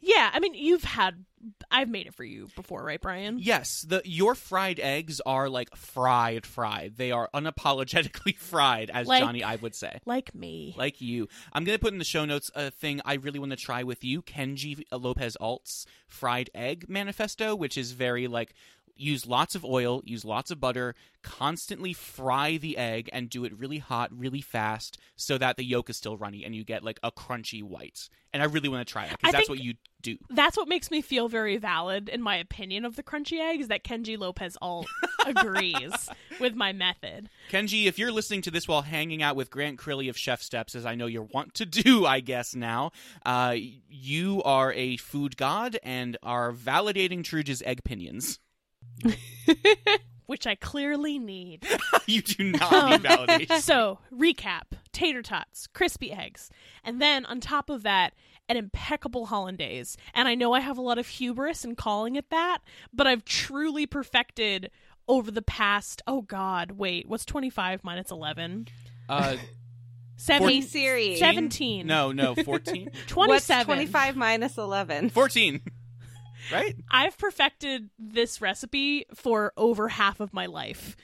yeah 0.00 0.30
i 0.32 0.40
mean 0.40 0.54
you've 0.54 0.84
had 0.84 1.24
i've 1.70 1.88
made 1.88 2.06
it 2.06 2.14
for 2.14 2.24
you 2.24 2.48
before 2.56 2.82
right 2.84 3.00
brian 3.00 3.38
Yes, 3.38 3.82
the 3.88 4.02
your 4.04 4.34
fried 4.34 4.80
eggs 4.80 5.20
are 5.24 5.48
like 5.48 5.74
fried, 5.76 6.44
fried. 6.44 6.96
They 6.96 7.12
are 7.12 7.28
unapologetically 7.32 8.34
fried, 8.50 8.90
as 8.90 9.06
Like- 9.06 9.22
Johnny 9.22 9.44
I 9.44 9.54
would 9.56 9.74
say. 9.76 10.00
like 10.04 10.34
me 10.34 10.74
Like 10.76 11.00
you, 11.00 11.28
I'm 11.52 11.62
gonna 11.64 11.78
put 11.78 11.92
in 11.92 11.98
the 12.00 12.04
show 12.04 12.24
notes 12.24 12.50
a 12.56 12.70
thing 12.72 13.00
I 13.04 13.14
really 13.14 13.38
want 13.38 13.50
to 13.52 13.56
try 13.56 13.84
with 13.84 14.02
you, 14.02 14.20
Kenji 14.22 14.82
Lopez 14.90 15.36
Alt's 15.36 15.86
fried 16.08 16.50
egg 16.54 16.86
manifesto, 16.88 17.54
which 17.54 17.78
is 17.78 17.92
very 17.92 18.26
like 18.26 18.52
use 18.98 19.26
lots 19.26 19.54
of 19.54 19.64
oil, 19.64 20.02
use 20.04 20.24
lots 20.24 20.50
of 20.50 20.60
butter, 20.60 20.94
constantly 21.22 21.92
fry 21.92 22.56
the 22.56 22.76
egg, 22.76 23.08
and 23.12 23.30
do 23.30 23.44
it 23.44 23.58
really 23.58 23.78
hot, 23.78 24.10
really 24.16 24.40
fast, 24.40 24.98
so 25.16 25.38
that 25.38 25.56
the 25.56 25.64
yolk 25.64 25.88
is 25.88 25.96
still 25.96 26.16
runny 26.16 26.44
and 26.44 26.54
you 26.54 26.64
get 26.64 26.84
like 26.84 26.98
a 27.02 27.10
crunchy 27.10 27.62
white. 27.62 28.08
And 28.32 28.42
I 28.42 28.46
really 28.46 28.68
want 28.68 28.86
to 28.86 28.92
try 28.92 29.04
it 29.04 29.12
because 29.12 29.32
that's 29.32 29.48
what 29.48 29.60
you 29.60 29.74
do. 30.02 30.18
that's 30.28 30.56
what 30.56 30.68
makes 30.68 30.90
me 30.90 31.00
feel 31.00 31.28
very 31.28 31.56
valid 31.56 32.08
in 32.08 32.20
my 32.22 32.36
opinion 32.36 32.84
of 32.84 32.94
the 32.94 33.02
crunchy 33.02 33.40
egg 33.40 33.60
is 33.60 33.68
that 33.68 33.84
Kenji 33.84 34.18
Lopez 34.18 34.56
Alt 34.60 34.86
agrees 35.26 36.10
with 36.38 36.54
my 36.54 36.72
method. 36.72 37.30
Kenji, 37.50 37.86
if 37.86 37.98
you're 37.98 38.12
listening 38.12 38.42
to 38.42 38.50
this 38.50 38.68
while 38.68 38.82
hanging 38.82 39.22
out 39.22 39.34
with 39.34 39.50
Grant 39.50 39.78
Crilly 39.78 40.10
of 40.10 40.16
ChefSteps, 40.16 40.74
as 40.74 40.84
I 40.84 40.94
know 40.94 41.06
you 41.06 41.26
want 41.32 41.54
to 41.54 41.66
do, 41.66 42.04
I 42.06 42.20
guess 42.20 42.54
now, 42.54 42.92
uh, 43.24 43.56
you 43.88 44.42
are 44.42 44.72
a 44.74 44.98
food 44.98 45.36
god 45.36 45.78
and 45.82 46.16
are 46.22 46.52
validating 46.52 47.24
Truge's 47.24 47.62
egg 47.62 47.82
pinions. 47.82 48.38
Which 50.26 50.46
I 50.46 50.56
clearly 50.56 51.18
need. 51.18 51.66
you 52.06 52.20
do 52.20 52.44
not 52.44 52.90
need 52.90 53.02
validation. 53.02 53.60
so, 53.60 53.98
recap 54.14 54.64
tater 54.92 55.22
tots, 55.22 55.66
crispy 55.68 56.12
eggs, 56.12 56.50
and 56.84 57.00
then 57.00 57.24
on 57.26 57.40
top 57.40 57.70
of 57.70 57.82
that, 57.84 58.12
an 58.48 58.56
impeccable 58.56 59.26
hollandaise. 59.26 59.96
And 60.14 60.28
I 60.28 60.34
know 60.34 60.52
I 60.52 60.60
have 60.60 60.76
a 60.76 60.82
lot 60.82 60.98
of 60.98 61.06
hubris 61.06 61.64
in 61.64 61.76
calling 61.76 62.16
it 62.16 62.30
that, 62.30 62.58
but 62.92 63.06
I've 63.06 63.24
truly 63.24 63.86
perfected 63.86 64.70
over 65.06 65.30
the 65.30 65.42
past, 65.42 66.02
oh 66.06 66.22
God, 66.22 66.72
wait, 66.72 67.08
what's 67.08 67.24
25 67.24 67.82
minus 67.82 68.10
11? 68.10 68.68
Uh, 69.08 69.36
Seven, 70.16 70.48
Hey 70.48 70.60
Siri. 70.62 71.16
17. 71.16 71.86
no, 71.86 72.10
no, 72.10 72.34
14? 72.34 72.90
27. 73.06 73.28
What's 73.28 73.46
25 73.64 74.16
minus 74.16 74.58
11? 74.58 75.10
14. 75.10 75.60
Right? 76.52 76.76
I've 76.90 77.18
perfected 77.18 77.90
this 77.98 78.40
recipe 78.40 79.06
for 79.14 79.52
over 79.56 79.88
half 79.88 80.20
of 80.20 80.32
my 80.32 80.46
life. 80.46 80.96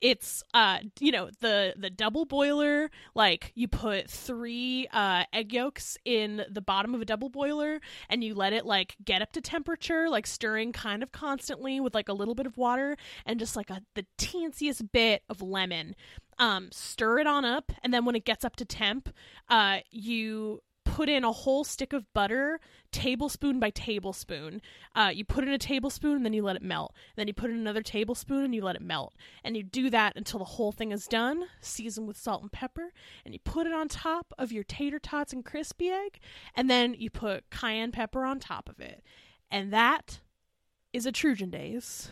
It's 0.00 0.42
uh 0.54 0.78
you 0.98 1.12
know 1.12 1.28
the 1.40 1.74
the 1.76 1.90
double 1.90 2.24
boiler 2.24 2.90
like 3.14 3.52
you 3.54 3.68
put 3.68 4.08
3 4.08 4.88
uh 4.90 5.24
egg 5.30 5.52
yolks 5.52 5.98
in 6.06 6.42
the 6.50 6.62
bottom 6.62 6.94
of 6.94 7.02
a 7.02 7.04
double 7.04 7.28
boiler 7.28 7.80
and 8.08 8.24
you 8.24 8.34
let 8.34 8.54
it 8.54 8.64
like 8.64 8.96
get 9.04 9.20
up 9.20 9.32
to 9.32 9.42
temperature 9.42 10.08
like 10.08 10.26
stirring 10.26 10.72
kind 10.72 11.02
of 11.02 11.12
constantly 11.12 11.80
with 11.80 11.94
like 11.94 12.08
a 12.08 12.14
little 12.14 12.34
bit 12.34 12.46
of 12.46 12.56
water 12.56 12.96
and 13.26 13.38
just 13.38 13.56
like 13.56 13.68
a 13.68 13.82
the 13.94 14.06
teensiest 14.16 14.90
bit 14.90 15.22
of 15.28 15.42
lemon 15.42 15.94
um 16.38 16.70
stir 16.72 17.18
it 17.18 17.26
on 17.26 17.44
up 17.44 17.70
and 17.82 17.92
then 17.92 18.06
when 18.06 18.16
it 18.16 18.24
gets 18.24 18.42
up 18.42 18.56
to 18.56 18.64
temp 18.64 19.10
uh 19.50 19.80
you 19.90 20.62
put 21.00 21.08
in 21.08 21.24
a 21.24 21.32
whole 21.32 21.64
stick 21.64 21.94
of 21.94 22.04
butter 22.12 22.60
tablespoon 22.92 23.58
by 23.58 23.70
tablespoon. 23.70 24.60
Uh, 24.94 25.10
you 25.10 25.24
put 25.24 25.44
in 25.44 25.50
a 25.50 25.56
tablespoon 25.56 26.16
and 26.16 26.26
then 26.26 26.34
you 26.34 26.42
let 26.42 26.56
it 26.56 26.62
melt. 26.62 26.92
And 26.94 27.22
then 27.22 27.26
you 27.26 27.32
put 27.32 27.48
in 27.48 27.56
another 27.56 27.82
tablespoon 27.82 28.44
and 28.44 28.54
you 28.54 28.62
let 28.62 28.76
it 28.76 28.82
melt. 28.82 29.14
And 29.42 29.56
you 29.56 29.62
do 29.62 29.88
that 29.88 30.14
until 30.16 30.38
the 30.38 30.44
whole 30.44 30.72
thing 30.72 30.92
is 30.92 31.06
done 31.06 31.44
season 31.62 32.06
with 32.06 32.18
salt 32.18 32.42
and 32.42 32.52
pepper. 32.52 32.92
And 33.24 33.32
you 33.32 33.40
put 33.40 33.66
it 33.66 33.72
on 33.72 33.88
top 33.88 34.34
of 34.36 34.52
your 34.52 34.62
tater 34.62 34.98
tots 34.98 35.32
and 35.32 35.42
crispy 35.42 35.88
egg 35.88 36.20
and 36.54 36.68
then 36.68 36.92
you 36.92 37.08
put 37.08 37.48
cayenne 37.48 37.92
pepper 37.92 38.26
on 38.26 38.38
top 38.38 38.68
of 38.68 38.78
it. 38.78 39.02
And 39.50 39.72
that 39.72 40.20
is 40.92 41.06
a 41.06 41.12
Trojan 41.12 41.48
days. 41.48 42.10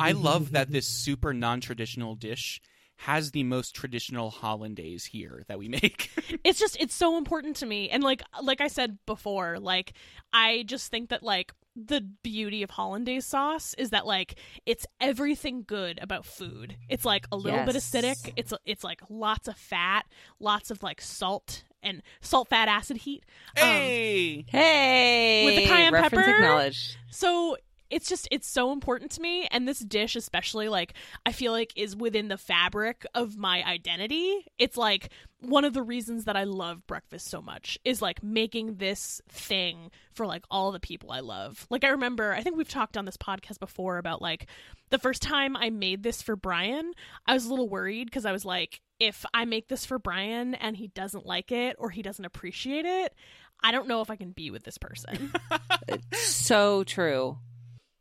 I 0.00 0.12
love 0.12 0.52
that 0.52 0.70
this 0.70 0.88
super 0.88 1.34
non 1.34 1.60
traditional 1.60 2.14
dish 2.14 2.62
has 3.02 3.30
the 3.30 3.44
most 3.44 3.74
traditional 3.76 4.28
hollandaise 4.30 5.04
here 5.04 5.44
that 5.46 5.58
we 5.58 5.68
make. 5.68 6.10
it's 6.44 6.58
just 6.58 6.76
it's 6.80 6.94
so 6.94 7.16
important 7.16 7.54
to 7.56 7.64
me 7.66 7.88
and 7.90 8.02
like 8.02 8.22
like 8.42 8.60
i 8.60 8.66
said 8.68 8.98
before 9.06 9.58
like 9.60 9.92
i 10.32 10.64
just 10.66 10.90
think 10.90 11.08
that 11.10 11.22
like 11.22 11.52
the 11.76 12.00
beauty 12.24 12.64
of 12.64 12.70
hollandaise 12.70 13.24
sauce 13.24 13.72
is 13.78 13.90
that 13.90 14.04
like 14.04 14.34
it's 14.66 14.84
everything 15.00 15.62
good 15.64 15.98
about 16.02 16.24
food 16.24 16.76
it's 16.88 17.04
like 17.04 17.24
a 17.30 17.36
little 17.36 17.64
bit 17.64 17.76
acidic 17.76 18.32
it's 18.36 18.52
it's 18.66 18.82
like 18.82 19.00
lots 19.08 19.46
of 19.46 19.56
fat 19.56 20.04
lots 20.40 20.72
of 20.72 20.82
like 20.82 21.00
salt 21.00 21.62
and 21.80 22.02
salt, 22.20 22.48
fat, 22.48 22.66
acid, 22.66 22.96
heat. 22.96 23.24
Um, 23.56 23.62
Hey, 23.68 24.44
Hey, 24.48 25.44
With 25.44 25.54
the 25.54 25.66
cayenne 25.66 25.92
reference 25.92 26.26
pepper? 26.26 26.36
acknowledged. 26.36 26.96
so 27.08 27.56
it's 27.90 28.08
just 28.08 28.28
it's 28.30 28.48
so 28.48 28.72
important 28.72 29.10
to 29.12 29.20
me. 29.20 29.46
And 29.50 29.66
this 29.66 29.78
dish 29.78 30.16
especially 30.16 30.68
like 30.68 30.94
i 31.26 31.32
feel 31.32 31.52
like 31.52 31.72
is 31.76 31.96
within 31.96 32.28
the 32.28 32.38
fabric 32.38 33.06
of 33.14 33.36
my 33.36 33.62
identity. 33.64 34.46
It's 34.58 34.76
like 34.76 35.10
one 35.40 35.64
of 35.64 35.72
the 35.72 35.82
reasons 35.82 36.24
that 36.24 36.36
i 36.36 36.44
love 36.44 36.86
breakfast 36.86 37.28
so 37.28 37.40
much 37.40 37.78
is 37.84 38.02
like 38.02 38.22
making 38.22 38.76
this 38.76 39.20
thing 39.28 39.90
for 40.12 40.26
like 40.26 40.44
all 40.50 40.72
the 40.72 40.80
people 40.80 41.12
i 41.12 41.20
love. 41.20 41.66
Like 41.70 41.84
i 41.84 41.88
remember 41.88 42.32
i 42.32 42.42
think 42.42 42.56
we've 42.56 42.68
talked 42.68 42.96
on 42.96 43.04
this 43.04 43.16
podcast 43.16 43.58
before 43.60 43.98
about 43.98 44.20
like 44.20 44.46
the 44.90 44.98
first 44.98 45.22
time 45.22 45.56
i 45.56 45.70
made 45.70 46.02
this 46.02 46.22
for 46.22 46.34
brian 46.34 46.92
i 47.26 47.34
was 47.34 47.44
a 47.46 47.50
little 47.50 47.68
worried 47.68 48.06
because 48.06 48.24
i 48.24 48.32
was 48.32 48.44
like 48.44 48.80
if 48.98 49.24
i 49.34 49.44
make 49.44 49.68
this 49.68 49.84
for 49.84 49.98
brian 49.98 50.54
and 50.54 50.76
he 50.76 50.88
doesn't 50.88 51.26
like 51.26 51.52
it 51.52 51.76
or 51.78 51.90
he 51.90 52.02
doesn't 52.02 52.24
appreciate 52.24 52.86
it 52.86 53.14
i 53.62 53.70
don't 53.70 53.86
know 53.86 54.00
if 54.00 54.10
i 54.10 54.16
can 54.16 54.32
be 54.32 54.50
with 54.50 54.64
this 54.64 54.78
person. 54.78 55.32
So 56.14 56.84
true. 56.84 57.38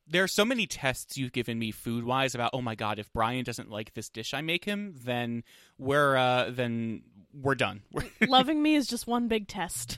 There 0.09 0.23
are 0.23 0.27
so 0.27 0.45
many 0.45 0.65
tests 0.67 1.17
you've 1.17 1.31
given 1.33 1.59
me 1.59 1.71
food 1.71 2.03
wise 2.03 2.33
about. 2.35 2.51
Oh 2.53 2.61
my 2.61 2.75
god, 2.75 2.99
if 2.99 3.11
Brian 3.13 3.43
doesn't 3.43 3.69
like 3.69 3.93
this 3.93 4.09
dish 4.09 4.33
I 4.33 4.41
make 4.41 4.65
him, 4.65 4.95
then 5.03 5.43
we're 5.77 6.15
uh, 6.15 6.49
then 6.49 7.03
we're 7.33 7.55
done. 7.55 7.81
loving 8.27 8.61
me 8.63 8.75
is 8.75 8.87
just 8.87 9.05
one 9.07 9.27
big 9.27 9.47
test 9.47 9.97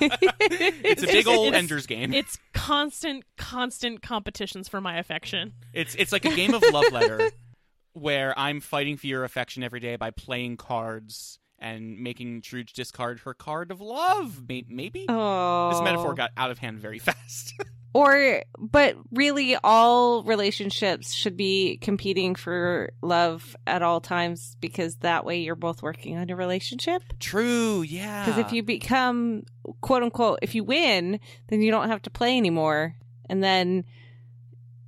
it's 0.00 1.02
a 1.02 1.06
big 1.06 1.26
old 1.26 1.48
It's- 1.48 1.58
Ender's 1.62 1.86
game. 1.86 2.12
it's 2.14 2.38
constant 2.54 3.24
constant 3.36 4.02
competitions 4.02 4.68
for 4.68 4.80
my 4.80 4.98
affection 4.98 5.52
It's 5.72 5.94
it's 5.94 6.12
like 6.12 6.24
a 6.24 6.34
game 6.34 6.54
of 6.54 6.62
love 6.72 6.90
letter 6.92 7.30
where 7.92 8.36
I'm 8.38 8.60
fighting 8.60 8.96
for 8.96 9.06
your 9.06 9.24
affection 9.24 9.62
every 9.62 9.80
day 9.80 9.96
by 9.96 10.10
playing 10.10 10.56
cards 10.56 11.38
and 11.58 11.98
making 11.98 12.42
Truge 12.42 12.72
discard 12.72 13.20
her 13.20 13.34
card 13.34 13.70
of 13.70 13.80
love. 13.80 14.42
Maybe 14.48 15.06
Oh, 15.08 15.70
this 15.70 15.80
metaphor 15.82 16.14
got 16.14 16.30
out 16.36 16.50
of 16.50 16.58
hand 16.58 16.78
very 16.78 16.98
fast. 17.00 17.54
Or 17.94 18.42
but 18.58 18.96
really, 19.10 19.56
all 19.62 20.22
relationships 20.22 21.12
should 21.12 21.36
be 21.36 21.78
competing 21.80 22.34
for 22.34 22.92
love 23.02 23.56
at 23.66 23.82
all 23.82 24.00
times 24.00 24.56
because 24.60 24.96
that 24.96 25.24
way 25.24 25.40
you're 25.40 25.54
both 25.54 25.82
working 25.82 26.16
on 26.16 26.28
your 26.28 26.36
relationship. 26.36 27.02
True, 27.20 27.82
yeah. 27.82 28.24
Because 28.24 28.38
if 28.38 28.52
you 28.52 28.62
become 28.62 29.44
quote 29.80 30.02
unquote, 30.02 30.38
if 30.42 30.54
you 30.54 30.64
win, 30.64 31.20
then 31.48 31.60
you 31.60 31.70
don't 31.70 31.88
have 31.88 32.02
to 32.02 32.10
play 32.10 32.36
anymore, 32.36 32.96
and 33.28 33.42
then 33.42 33.84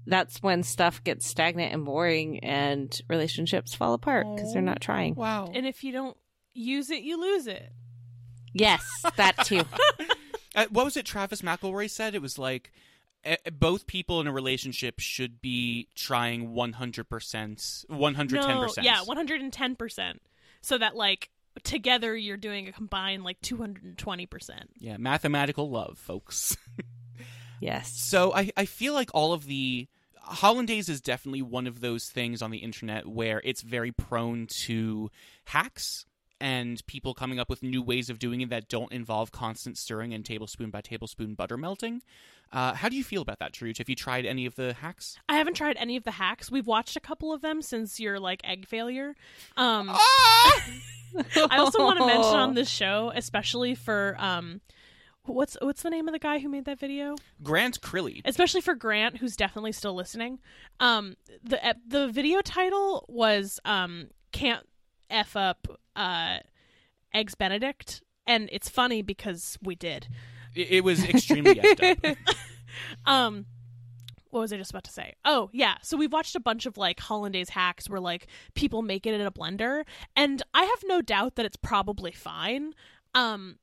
that's 0.06 0.42
when 0.42 0.62
stuff 0.62 1.02
gets 1.04 1.26
stagnant 1.26 1.72
and 1.72 1.84
boring, 1.84 2.38
and 2.44 3.00
relationships 3.08 3.74
fall 3.74 3.94
apart 3.94 4.26
because 4.34 4.52
they're 4.52 4.62
not 4.62 4.80
trying. 4.80 5.14
wow, 5.14 5.50
and 5.52 5.66
if 5.66 5.84
you 5.84 5.92
don't 5.92 6.16
use 6.56 6.88
it 6.88 7.02
you 7.02 7.20
lose 7.20 7.48
it 7.48 7.72
Yes, 8.54 8.84
that 9.16 9.36
too. 9.44 9.62
Uh, 10.56 10.66
what 10.70 10.84
was 10.84 10.96
it 10.96 11.04
Travis 11.04 11.42
McElroy 11.42 11.90
said? 11.90 12.14
It 12.14 12.22
was 12.22 12.38
like 12.38 12.70
both 13.52 13.86
people 13.86 14.20
in 14.20 14.26
a 14.26 14.32
relationship 14.32 15.00
should 15.00 15.40
be 15.40 15.88
trying 15.94 16.50
100%, 16.54 17.86
110%. 17.86 18.30
no 18.32 18.68
yeah 18.82 19.00
110% 19.06 20.18
so 20.60 20.78
that 20.78 20.96
like 20.96 21.30
together 21.62 22.16
you're 22.16 22.36
doing 22.36 22.68
a 22.68 22.72
combined 22.72 23.22
like 23.24 23.40
220% 23.42 24.50
Yeah, 24.78 24.96
mathematical 24.96 25.70
love, 25.70 25.98
folks. 25.98 26.56
yes. 27.60 27.92
So 27.96 28.34
I, 28.34 28.50
I 28.56 28.64
feel 28.64 28.92
like 28.94 29.10
all 29.14 29.32
of 29.32 29.46
the 29.46 29.88
Hollandaise 30.20 30.88
is 30.88 31.00
definitely 31.00 31.42
one 31.42 31.66
of 31.66 31.80
those 31.80 32.06
things 32.06 32.42
on 32.42 32.50
the 32.50 32.58
internet 32.58 33.06
where 33.06 33.40
it's 33.44 33.62
very 33.62 33.92
prone 33.92 34.46
to 34.64 35.10
hacks 35.44 36.06
and 36.40 36.84
people 36.86 37.14
coming 37.14 37.38
up 37.38 37.48
with 37.48 37.62
new 37.62 37.82
ways 37.82 38.10
of 38.10 38.18
doing 38.18 38.40
it 38.40 38.50
that 38.50 38.68
don't 38.68 38.92
involve 38.92 39.30
constant 39.32 39.78
stirring 39.78 40.12
and 40.12 40.24
tablespoon 40.24 40.70
by 40.70 40.80
tablespoon 40.80 41.34
butter 41.34 41.56
melting. 41.56 42.02
Uh, 42.52 42.74
how 42.74 42.88
do 42.88 42.96
you 42.96 43.04
feel 43.04 43.22
about 43.22 43.38
that, 43.38 43.52
Truge? 43.52 43.78
Have 43.78 43.88
you 43.88 43.96
tried 43.96 44.26
any 44.26 44.46
of 44.46 44.54
the 44.54 44.74
hacks? 44.74 45.18
i 45.28 45.36
haven't 45.36 45.54
tried 45.54 45.76
any 45.78 45.96
of 45.96 46.04
the 46.04 46.12
hacks 46.12 46.50
we've 46.50 46.66
watched 46.66 46.96
a 46.96 47.00
couple 47.00 47.32
of 47.32 47.40
them 47.40 47.62
since 47.62 47.98
your 47.98 48.20
like 48.20 48.40
egg 48.44 48.66
failure 48.66 49.14
um 49.56 49.88
Ah! 49.90 50.64
I 51.50 51.58
also 51.58 51.78
want 51.82 51.98
to 51.98 52.06
mention 52.06 52.34
on 52.34 52.54
this 52.60 52.68
show, 52.68 53.12
especially 53.14 53.74
for 53.76 54.16
um, 54.18 54.60
what's 55.26 55.56
what's 55.62 55.82
the 55.82 55.90
name 55.90 56.08
of 56.08 56.12
the 56.12 56.18
guy 56.18 56.40
who 56.40 56.48
made 56.48 56.64
that 56.64 56.78
video? 56.80 57.14
Grant 57.42 57.80
Crilly. 57.80 58.20
Especially 58.24 58.60
for 58.60 58.74
Grant, 58.74 59.18
who's 59.18 59.36
definitely 59.36 59.72
still 59.72 59.94
listening. 59.94 60.40
Um, 60.80 61.14
the 61.42 61.76
the 61.86 62.08
video 62.08 62.40
title 62.40 63.04
was 63.08 63.60
um, 63.64 64.08
"Can't 64.32 64.66
f 65.08 65.36
up 65.36 65.68
uh, 65.96 66.38
eggs 67.12 67.34
Benedict," 67.34 68.02
and 68.26 68.48
it's 68.52 68.68
funny 68.68 69.02
because 69.02 69.58
we 69.62 69.74
did. 69.74 70.08
It, 70.54 70.70
it 70.70 70.84
was 70.84 71.04
extremely 71.04 71.56
effed 71.56 71.98
up. 72.06 72.16
Um, 73.06 73.46
what 74.30 74.40
was 74.40 74.52
I 74.52 74.56
just 74.56 74.70
about 74.72 74.82
to 74.84 74.90
say? 74.90 75.14
Oh, 75.24 75.48
yeah. 75.52 75.76
So 75.82 75.96
we've 75.96 76.12
watched 76.12 76.34
a 76.34 76.40
bunch 76.40 76.66
of 76.66 76.76
like 76.76 76.98
hollandaise 76.98 77.50
hacks 77.50 77.88
where 77.88 78.00
like 78.00 78.26
people 78.54 78.82
make 78.82 79.06
it 79.06 79.14
in 79.14 79.20
a 79.20 79.30
blender, 79.30 79.84
and 80.16 80.42
I 80.52 80.64
have 80.64 80.82
no 80.86 81.00
doubt 81.00 81.36
that 81.36 81.46
it's 81.46 81.56
probably 81.56 82.10
fine. 82.10 82.74
Um, 83.14 83.58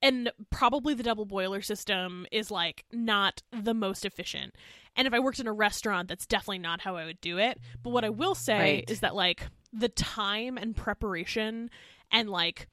and 0.00 0.30
probably 0.50 0.94
the 0.94 1.02
double 1.02 1.26
boiler 1.26 1.60
system 1.60 2.24
is 2.32 2.50
like 2.50 2.84
not 2.90 3.42
the 3.52 3.74
most 3.74 4.06
efficient. 4.06 4.54
And 4.96 5.06
if 5.06 5.12
I 5.12 5.18
worked 5.18 5.40
in 5.40 5.46
a 5.46 5.52
restaurant, 5.52 6.08
that's 6.08 6.26
definitely 6.26 6.60
not 6.60 6.80
how 6.80 6.96
I 6.96 7.04
would 7.04 7.20
do 7.20 7.36
it. 7.36 7.60
But 7.82 7.90
what 7.90 8.04
I 8.04 8.08
will 8.08 8.34
say 8.34 8.58
Right. 8.58 8.84
is 8.90 9.00
that 9.00 9.14
like 9.14 9.42
the 9.72 9.88
time 9.88 10.56
and 10.56 10.76
preparation 10.76 11.70
and 12.10 12.30
like 12.30 12.68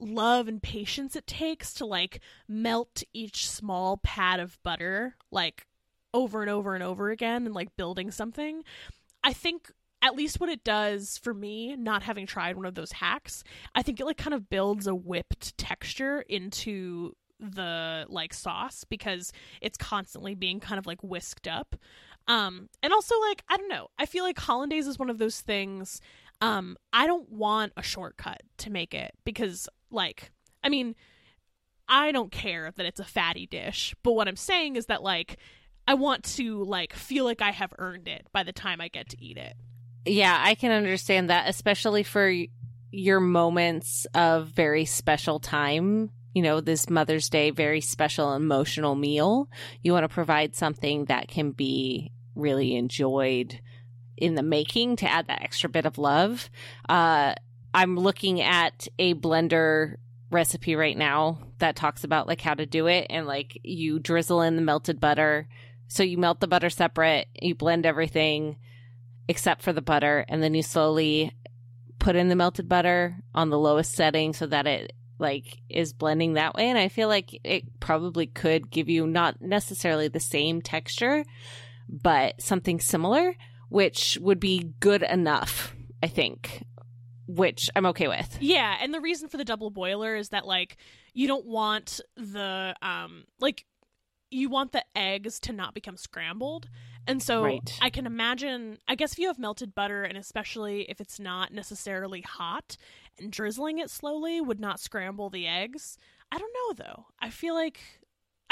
love 0.00 0.48
and 0.48 0.62
patience 0.62 1.14
it 1.14 1.26
takes 1.26 1.72
to 1.74 1.86
like 1.86 2.20
melt 2.48 3.04
each 3.12 3.48
small 3.48 3.98
pad 3.98 4.40
of 4.40 4.58
butter 4.64 5.16
like 5.30 5.66
over 6.14 6.42
and 6.42 6.50
over 6.50 6.74
and 6.74 6.82
over 6.82 7.10
again 7.10 7.46
and 7.46 7.54
like 7.54 7.76
building 7.76 8.10
something. 8.10 8.62
I 9.24 9.32
think 9.32 9.70
at 10.02 10.16
least 10.16 10.40
what 10.40 10.48
it 10.48 10.64
does 10.64 11.18
for 11.18 11.32
me, 11.32 11.76
not 11.76 12.02
having 12.02 12.26
tried 12.26 12.56
one 12.56 12.66
of 12.66 12.74
those 12.74 12.92
hacks, 12.92 13.44
I 13.74 13.82
think 13.82 14.00
it 14.00 14.04
like 14.04 14.16
kind 14.16 14.34
of 14.34 14.50
builds 14.50 14.86
a 14.86 14.94
whipped 14.94 15.56
texture 15.56 16.22
into 16.22 17.16
the 17.38 18.06
like 18.08 18.34
sauce 18.34 18.84
because 18.84 19.32
it's 19.60 19.76
constantly 19.76 20.34
being 20.34 20.60
kind 20.60 20.78
of 20.78 20.86
like 20.86 21.02
whisked 21.02 21.48
up. 21.48 21.76
Um 22.28 22.68
and 22.82 22.92
also 22.92 23.18
like 23.20 23.42
I 23.48 23.56
don't 23.56 23.68
know, 23.68 23.88
I 23.98 24.06
feel 24.06 24.24
like 24.24 24.38
hollandaise 24.38 24.86
is 24.86 24.98
one 24.98 25.10
of 25.10 25.18
those 25.18 25.40
things 25.40 26.00
um 26.42 26.76
I 26.92 27.06
don't 27.06 27.30
want 27.30 27.72
a 27.78 27.82
shortcut 27.82 28.42
to 28.58 28.70
make 28.70 28.92
it 28.92 29.12
because 29.24 29.68
like 29.90 30.30
I 30.62 30.68
mean 30.68 30.94
I 31.88 32.12
don't 32.12 32.30
care 32.30 32.70
that 32.76 32.86
it's 32.86 33.00
a 33.00 33.04
fatty 33.04 33.46
dish, 33.46 33.94
but 34.02 34.12
what 34.12 34.28
I'm 34.28 34.36
saying 34.36 34.76
is 34.76 34.86
that 34.86 35.02
like 35.02 35.38
I 35.86 35.94
want 35.94 36.24
to 36.36 36.62
like 36.64 36.92
feel 36.92 37.24
like 37.24 37.40
I 37.42 37.50
have 37.50 37.72
earned 37.78 38.08
it 38.08 38.26
by 38.32 38.42
the 38.42 38.52
time 38.52 38.80
I 38.80 38.88
get 38.88 39.08
to 39.10 39.22
eat 39.22 39.36
it. 39.36 39.54
Yeah, 40.04 40.36
I 40.40 40.54
can 40.54 40.72
understand 40.72 41.30
that, 41.30 41.48
especially 41.48 42.02
for 42.02 42.32
your 42.90 43.20
moments 43.20 44.06
of 44.14 44.48
very 44.48 44.84
special 44.84 45.38
time. 45.38 46.10
You 46.34 46.42
know, 46.42 46.60
this 46.60 46.88
Mother's 46.88 47.28
Day, 47.28 47.50
very 47.50 47.80
special 47.80 48.34
emotional 48.34 48.94
meal. 48.94 49.48
You 49.82 49.92
want 49.92 50.04
to 50.04 50.08
provide 50.08 50.56
something 50.56 51.06
that 51.06 51.28
can 51.28 51.50
be 51.50 52.10
really 52.34 52.74
enjoyed 52.74 53.60
in 54.16 54.34
the 54.34 54.42
making 54.42 54.96
to 54.96 55.10
add 55.10 55.26
that 55.28 55.42
extra 55.42 55.68
bit 55.68 55.86
of 55.86 55.98
love. 55.98 56.50
Uh, 56.88 57.34
I'm 57.74 57.96
looking 57.96 58.40
at 58.40 58.88
a 58.98 59.14
blender 59.14 59.96
recipe 60.30 60.74
right 60.76 60.96
now 60.96 61.38
that 61.58 61.76
talks 61.76 62.04
about 62.04 62.26
like 62.26 62.40
how 62.40 62.54
to 62.54 62.66
do 62.66 62.86
it 62.86 63.06
and 63.10 63.26
like 63.26 63.58
you 63.62 63.98
drizzle 63.98 64.42
in 64.42 64.56
the 64.56 64.62
melted 64.62 65.00
butter. 65.00 65.48
So 65.88 66.02
you 66.02 66.16
melt 66.16 66.40
the 66.40 66.46
butter 66.46 66.70
separate, 66.70 67.28
you 67.40 67.54
blend 67.54 67.84
everything 67.84 68.56
except 69.28 69.62
for 69.62 69.72
the 69.72 69.82
butter 69.82 70.24
and 70.28 70.42
then 70.42 70.54
you 70.54 70.62
slowly 70.62 71.32
put 71.98 72.16
in 72.16 72.28
the 72.28 72.36
melted 72.36 72.68
butter 72.68 73.16
on 73.34 73.50
the 73.50 73.58
lowest 73.58 73.92
setting 73.92 74.32
so 74.32 74.46
that 74.46 74.66
it 74.66 74.92
like 75.18 75.58
is 75.68 75.92
blending 75.92 76.32
that 76.32 76.54
way 76.54 76.68
and 76.68 76.76
i 76.76 76.88
feel 76.88 77.06
like 77.06 77.38
it 77.44 77.78
probably 77.78 78.26
could 78.26 78.70
give 78.70 78.88
you 78.88 79.06
not 79.06 79.40
necessarily 79.40 80.08
the 80.08 80.18
same 80.18 80.60
texture 80.60 81.24
but 81.88 82.40
something 82.42 82.80
similar 82.80 83.36
which 83.72 84.18
would 84.20 84.38
be 84.40 84.72
good 84.80 85.02
enough 85.02 85.74
i 86.02 86.06
think 86.06 86.64
which 87.26 87.70
i'm 87.74 87.86
okay 87.86 88.08
with 88.08 88.36
Yeah, 88.40 88.76
and 88.80 88.92
the 88.92 89.00
reason 89.00 89.28
for 89.28 89.36
the 89.36 89.44
double 89.44 89.70
boiler 89.70 90.16
is 90.16 90.30
that 90.30 90.46
like 90.46 90.76
you 91.14 91.26
don't 91.28 91.46
want 91.46 92.00
the 92.16 92.74
um 92.82 93.24
like 93.40 93.64
you 94.30 94.48
want 94.48 94.72
the 94.72 94.84
eggs 94.96 95.38
to 95.40 95.52
not 95.52 95.74
become 95.74 95.96
scrambled. 95.96 96.68
And 97.06 97.22
so 97.22 97.44
Right. 97.44 97.78
I 97.82 97.90
can 97.90 98.06
imagine 98.06 98.78
I 98.88 98.94
guess 98.94 99.12
if 99.12 99.18
you 99.18 99.28
have 99.28 99.38
melted 99.38 99.74
butter 99.74 100.02
and 100.04 100.16
especially 100.18 100.82
if 100.90 101.00
it's 101.00 101.20
not 101.20 101.52
necessarily 101.52 102.22
hot 102.22 102.76
and 103.18 103.30
drizzling 103.30 103.78
it 103.78 103.90
slowly 103.90 104.40
would 104.40 104.60
not 104.60 104.80
scramble 104.80 105.30
the 105.30 105.46
eggs. 105.46 105.98
I 106.30 106.38
don't 106.38 106.52
know 106.54 106.84
though. 106.84 107.06
I 107.20 107.30
feel 107.30 107.54
like 107.54 107.80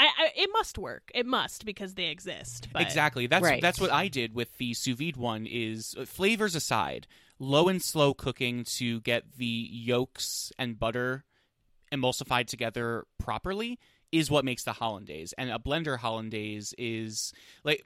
I, 0.01 0.05
I 0.05 0.31
it 0.35 0.49
must 0.53 0.77
work. 0.77 1.11
It 1.13 1.25
must 1.25 1.65
because 1.65 1.93
they 1.93 2.07
exist. 2.07 2.69
But 2.73 2.81
Exactly. 2.81 3.27
That's 3.27 3.43
Right. 3.43 3.61
that's 3.61 3.79
what 3.79 3.91
I 3.91 4.07
did 4.07 4.33
with 4.33 4.57
the 4.57 4.73
sous 4.73 4.97
vide 4.97 5.17
one. 5.17 5.45
Is 5.45 5.95
uh, 5.97 6.05
flavors 6.05 6.55
aside, 6.55 7.07
low 7.39 7.67
and 7.67 7.81
slow 7.81 8.13
cooking 8.13 8.63
to 8.77 9.01
get 9.01 9.37
the 9.37 9.45
yolks 9.45 10.51
and 10.57 10.79
butter 10.79 11.23
emulsified 11.91 12.47
together 12.47 13.05
properly 13.19 13.77
is 14.11 14.31
what 14.31 14.43
makes 14.45 14.63
the 14.63 14.73
hollandaise. 14.73 15.33
And 15.37 15.51
a 15.51 15.59
blender 15.59 15.97
hollandaise 15.97 16.73
is 16.77 17.33
like 17.63 17.83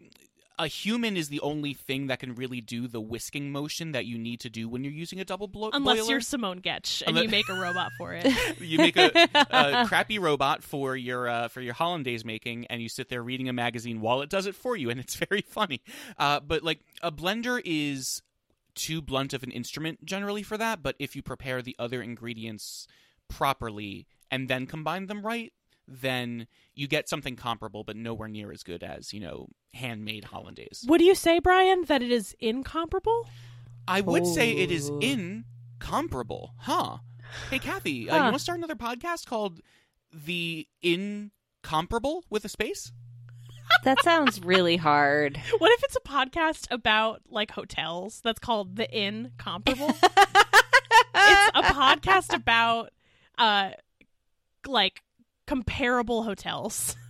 a 0.57 0.67
human 0.67 1.17
is 1.17 1.29
the 1.29 1.39
only 1.41 1.73
thing 1.73 2.07
that 2.07 2.19
can 2.19 2.35
really 2.35 2.61
do 2.61 2.87
the 2.87 3.01
whisking 3.01 3.51
motion 3.51 3.91
that 3.91 4.05
you 4.05 4.17
need 4.17 4.39
to 4.41 4.49
do 4.49 4.67
when 4.69 4.83
you're 4.83 4.93
using 4.93 5.19
a 5.19 5.25
double 5.25 5.47
blo- 5.47 5.69
Unless 5.73 5.97
boiler. 5.97 6.09
you're 6.11 6.21
Simone 6.21 6.61
Giertz 6.61 7.03
and 7.05 7.15
Unle- 7.15 7.23
you 7.23 7.29
make 7.29 7.49
a 7.49 7.53
robot 7.53 7.91
for 7.97 8.13
it. 8.13 8.25
you 8.59 8.77
make 8.77 8.97
a, 8.97 9.11
a 9.51 9.85
crappy 9.87 10.19
robot 10.19 10.63
for 10.63 10.95
your 10.95 11.27
uh, 11.27 11.47
for 11.47 11.61
your 11.61 11.73
hollandaise 11.73 12.23
making, 12.23 12.65
and 12.67 12.81
you 12.81 12.89
sit 12.89 13.09
there 13.09 13.21
reading 13.21 13.49
a 13.49 13.53
magazine 13.53 14.01
while 14.01 14.21
it 14.21 14.29
does 14.29 14.45
it 14.45 14.55
for 14.55 14.75
you, 14.75 14.89
and 14.89 14.99
it's 14.99 15.15
very 15.29 15.41
funny. 15.41 15.81
Uh, 16.17 16.39
but 16.39 16.63
like 16.63 16.79
a 17.01 17.11
blender 17.11 17.61
is 17.65 18.21
too 18.75 19.01
blunt 19.01 19.33
of 19.33 19.43
an 19.43 19.51
instrument 19.51 20.05
generally 20.05 20.43
for 20.43 20.57
that. 20.57 20.83
But 20.83 20.95
if 20.99 21.15
you 21.15 21.21
prepare 21.21 21.61
the 21.61 21.75
other 21.79 22.01
ingredients 22.01 22.87
properly 23.27 24.07
and 24.31 24.47
then 24.49 24.65
combine 24.65 25.07
them 25.07 25.25
right, 25.25 25.53
then 25.87 26.47
you 26.73 26.87
get 26.87 27.07
something 27.09 27.35
comparable, 27.35 27.83
but 27.83 27.95
nowhere 27.95 28.27
near 28.27 28.51
as 28.51 28.63
good 28.63 28.83
as 28.83 29.13
you 29.13 29.19
know 29.19 29.47
handmade 29.73 30.25
hollandaise. 30.25 30.83
What 30.85 30.97
do 30.99 31.03
you 31.05 31.15
say, 31.15 31.39
Brian? 31.39 31.83
That 31.85 32.01
it 32.01 32.11
is 32.11 32.35
incomparable? 32.39 33.27
I 33.87 34.01
would 34.01 34.25
say 34.25 34.51
it 34.51 34.71
is 34.71 34.89
Oh. 34.91 34.99
incomparable, 35.01 36.55
huh? 36.59 36.97
Hey, 37.49 37.59
Kathy, 37.59 38.09
uh, 38.09 38.15
you 38.15 38.21
want 38.23 38.35
to 38.35 38.39
start 38.39 38.57
another 38.57 38.75
podcast 38.75 39.25
called 39.25 39.59
The 40.11 40.67
Incomparable 40.81 42.23
with 42.29 42.45
a 42.45 42.49
space? 42.49 42.91
That 43.83 44.01
sounds 44.03 44.41
really 44.41 44.77
hard. 44.77 45.39
What 45.57 45.71
if 45.71 45.83
it's 45.83 45.95
a 45.95 45.99
podcast 46.01 46.67
about 46.71 47.21
like 47.29 47.51
hotels 47.51 48.21
that's 48.23 48.39
called 48.39 48.75
The 48.75 48.87
Incomparable? 48.97 49.89
it's 51.15 51.51
a 51.55 51.61
podcast 51.63 52.33
about 52.33 52.91
uh 53.37 53.71
like 54.67 55.01
comparable 55.47 56.23
hotels. 56.23 56.95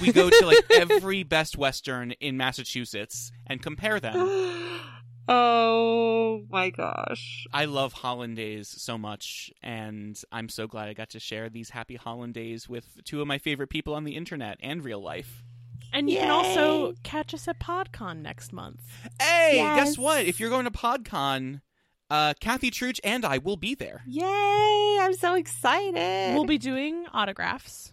We 0.00 0.12
go 0.12 0.30
to 0.30 0.46
like 0.46 0.64
every 0.70 1.22
Best 1.24 1.58
Western 1.58 2.12
in 2.12 2.38
Massachusetts 2.38 3.30
and 3.46 3.62
compare 3.62 4.00
them. 4.00 4.16
oh 5.28 6.42
my 6.50 6.70
gosh. 6.70 7.46
I 7.52 7.66
love 7.66 7.92
hollandaise 7.92 8.68
so 8.68 8.96
much, 8.98 9.52
and 9.62 10.20
I'm 10.32 10.48
so 10.48 10.66
glad 10.66 10.88
I 10.88 10.94
got 10.94 11.10
to 11.10 11.20
share 11.20 11.48
these 11.50 11.70
happy 11.70 11.96
hollandaise 11.96 12.68
with 12.68 13.04
two 13.04 13.20
of 13.20 13.28
my 13.28 13.38
favorite 13.38 13.68
people 13.68 13.94
on 13.94 14.04
the 14.04 14.16
internet 14.16 14.58
and 14.62 14.82
real 14.82 15.02
life. 15.02 15.42
And 15.92 16.10
you 16.10 16.18
can 16.18 16.30
also 16.30 16.94
catch 17.04 17.34
us 17.34 17.46
at 17.46 17.60
PodCon 17.60 18.22
next 18.22 18.52
month. 18.52 18.80
Hey, 19.20 19.56
Yes. 19.56 19.76
guess 19.76 19.98
what? 19.98 20.24
If 20.24 20.40
you're 20.40 20.50
going 20.50 20.64
to 20.64 20.70
PodCon, 20.72 21.60
uh, 22.10 22.34
Kathy 22.40 22.70
Truch 22.70 23.00
and 23.04 23.24
I 23.24 23.38
will 23.38 23.56
be 23.56 23.74
there. 23.74 24.02
Yay! 24.06 24.98
I'm 25.00 25.14
so 25.14 25.34
excited. 25.34 26.34
We'll 26.34 26.44
be 26.44 26.58
doing 26.58 27.06
autographs. 27.12 27.92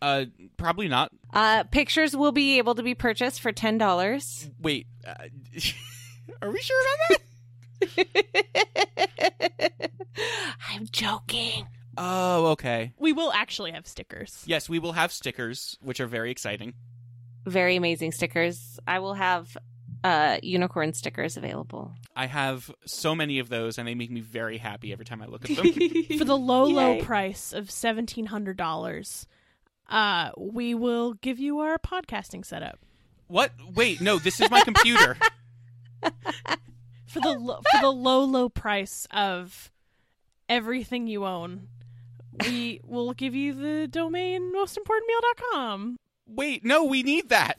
Uh, 0.00 0.26
probably 0.56 0.86
not. 0.88 1.10
uh, 1.32 1.64
pictures 1.64 2.16
will 2.16 2.30
be 2.32 2.58
able 2.58 2.74
to 2.76 2.82
be 2.82 2.94
purchased 2.94 3.40
for 3.40 3.50
ten 3.52 3.78
dollars. 3.78 4.48
Wait, 4.60 4.86
uh, 5.06 5.14
are 6.42 6.50
we 6.50 6.60
sure 6.60 6.80
about 7.08 7.20
that? 7.88 9.80
I'm 10.70 10.86
joking. 10.90 11.66
Oh, 11.96 12.46
okay. 12.52 12.92
We 12.96 13.12
will 13.12 13.32
actually 13.32 13.72
have 13.72 13.86
stickers. 13.88 14.44
Yes, 14.46 14.68
we 14.68 14.78
will 14.78 14.92
have 14.92 15.10
stickers, 15.10 15.76
which 15.80 15.98
are 16.00 16.06
very 16.06 16.30
exciting. 16.30 16.74
Very 17.44 17.74
amazing 17.76 18.12
stickers. 18.12 18.78
I 18.86 19.00
will 19.00 19.14
have 19.14 19.56
uh 20.04 20.38
unicorn 20.42 20.92
stickers 20.92 21.36
available. 21.36 21.92
I 22.14 22.26
have 22.26 22.70
so 22.86 23.14
many 23.14 23.38
of 23.38 23.48
those, 23.48 23.78
and 23.78 23.86
they 23.88 23.94
make 23.94 24.10
me 24.10 24.20
very 24.20 24.58
happy 24.58 24.92
every 24.92 25.04
time 25.04 25.22
I 25.22 25.26
look 25.26 25.48
at 25.50 25.56
them. 25.56 25.72
For 26.18 26.24
the 26.24 26.36
low, 26.36 26.64
low 26.64 26.98
price 27.00 27.52
of 27.52 27.70
seventeen 27.70 28.26
hundred 28.26 28.56
dollars, 28.56 29.26
uh, 29.88 30.30
we 30.36 30.74
will 30.74 31.14
give 31.14 31.38
you 31.38 31.58
our 31.60 31.78
podcasting 31.78 32.44
setup. 32.44 32.78
what? 33.26 33.52
Wait, 33.74 34.00
no, 34.00 34.18
this 34.18 34.40
is 34.40 34.50
my 34.50 34.62
computer. 34.62 35.16
For 37.06 37.20
the 37.20 37.30
lo- 37.38 37.60
for 37.72 37.80
the 37.80 37.90
low, 37.90 38.22
low 38.24 38.48
price 38.50 39.06
of 39.10 39.72
everything 40.48 41.06
you 41.06 41.24
own, 41.24 41.68
we 42.44 42.80
will 42.84 43.14
give 43.14 43.34
you 43.34 43.54
the 43.54 43.88
domain 43.88 44.52
mostimportantmeal.com. 44.54 45.96
Wait, 46.26 46.64
no, 46.64 46.84
we 46.84 47.02
need 47.02 47.30
that. 47.30 47.56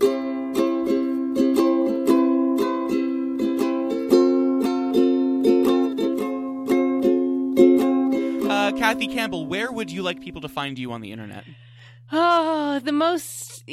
Kathy 8.80 9.08
Campbell, 9.08 9.46
where 9.46 9.70
would 9.70 9.92
you 9.92 10.02
like 10.02 10.22
people 10.22 10.40
to 10.40 10.48
find 10.48 10.80
you 10.80 10.94
on 10.94 11.02
the 11.02 11.12
internet? 11.12 11.44
Oh, 12.14 12.80
the 12.80 12.94
most 12.94 13.70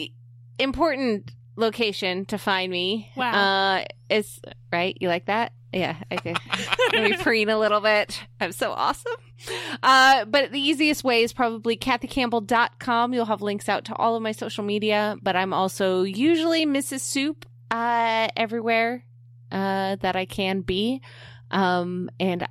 important 0.59 1.31
location 1.55 2.25
to 2.27 2.39
find 2.39 2.73
me. 2.73 3.09
Wow. 3.17 3.31
Uh, 3.31 3.85
is 4.11 4.41
right. 4.73 4.99
You 5.01 5.07
like 5.07 5.27
that? 5.27 5.53
Yeah. 5.73 5.97
Okay. 6.11 6.35
Let 6.93 7.09
me 7.09 7.17
preen 7.19 7.49
a 7.49 7.57
little 7.57 7.81
bit. 7.81 8.21
I'm 8.41 8.51
so 8.51 8.73
awesome. 8.73 9.13
Uh, 9.81 10.25
but 10.25 10.51
the 10.51 10.59
easiest 10.59 11.05
way 11.05 11.23
is 11.23 11.33
probably 11.33 11.77
kathycampbell.com. 11.77 13.15
You'll 13.15 13.27
have 13.27 13.43
links 13.43 13.69
out 13.69 13.85
to 13.85 13.95
all 13.95 14.17
of 14.17 14.23
my 14.23 14.33
social 14.33 14.65
media, 14.65 15.17
but 15.23 15.37
I'm 15.37 15.53
also 15.53 16.03
usually 16.03 16.67
Mrs. 16.67 17.01
Soup, 17.01 17.47
uh, 17.71 18.27
everywhere, 18.37 19.05
uh, 19.53 19.97
that 20.01 20.17
I 20.17 20.25
can 20.25 20.63
be. 20.63 21.01
Um, 21.53 22.11
and 22.19 22.49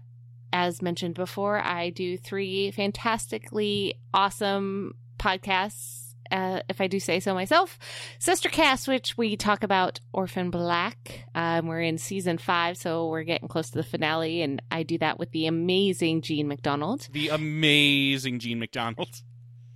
as 0.53 0.81
mentioned 0.81 1.15
before, 1.15 1.59
I 1.59 1.89
do 1.89 2.17
three 2.17 2.71
fantastically 2.71 3.95
awesome 4.13 4.95
podcasts, 5.17 6.13
uh, 6.31 6.61
if 6.69 6.81
I 6.81 6.87
do 6.87 6.99
say 6.99 7.19
so 7.19 7.33
myself. 7.33 7.77
Sister 8.19 8.49
Cast, 8.49 8.87
which 8.87 9.17
we 9.17 9.37
talk 9.37 9.63
about 9.63 9.99
Orphan 10.13 10.49
Black. 10.49 11.25
Um, 11.35 11.67
we're 11.67 11.81
in 11.81 11.97
season 11.97 12.37
five, 12.37 12.77
so 12.77 13.07
we're 13.07 13.23
getting 13.23 13.47
close 13.47 13.69
to 13.69 13.77
the 13.77 13.83
finale, 13.83 14.41
and 14.41 14.61
I 14.71 14.83
do 14.83 14.97
that 14.99 15.19
with 15.19 15.31
the 15.31 15.47
amazing 15.47 16.21
Jean 16.21 16.47
MacDonald. 16.47 17.07
The 17.11 17.29
amazing 17.29 18.39
Jean 18.39 18.59
MacDonald. 18.59 19.21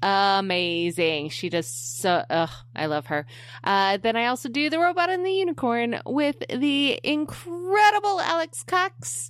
Amazing. 0.01 1.29
She 1.29 1.49
does 1.49 1.67
so. 1.67 2.23
Ugh, 2.29 2.49
I 2.75 2.85
love 2.85 3.07
her. 3.07 3.25
Uh, 3.63 3.97
then 3.97 4.15
I 4.15 4.27
also 4.27 4.47
do 4.47 4.69
the 4.69 4.79
Robot 4.79 5.09
and 5.09 5.25
the 5.25 5.31
Unicorn 5.31 6.01
with 6.05 6.41
the 6.49 6.99
incredible 7.03 8.21
Alex 8.21 8.63
Cox. 8.63 9.29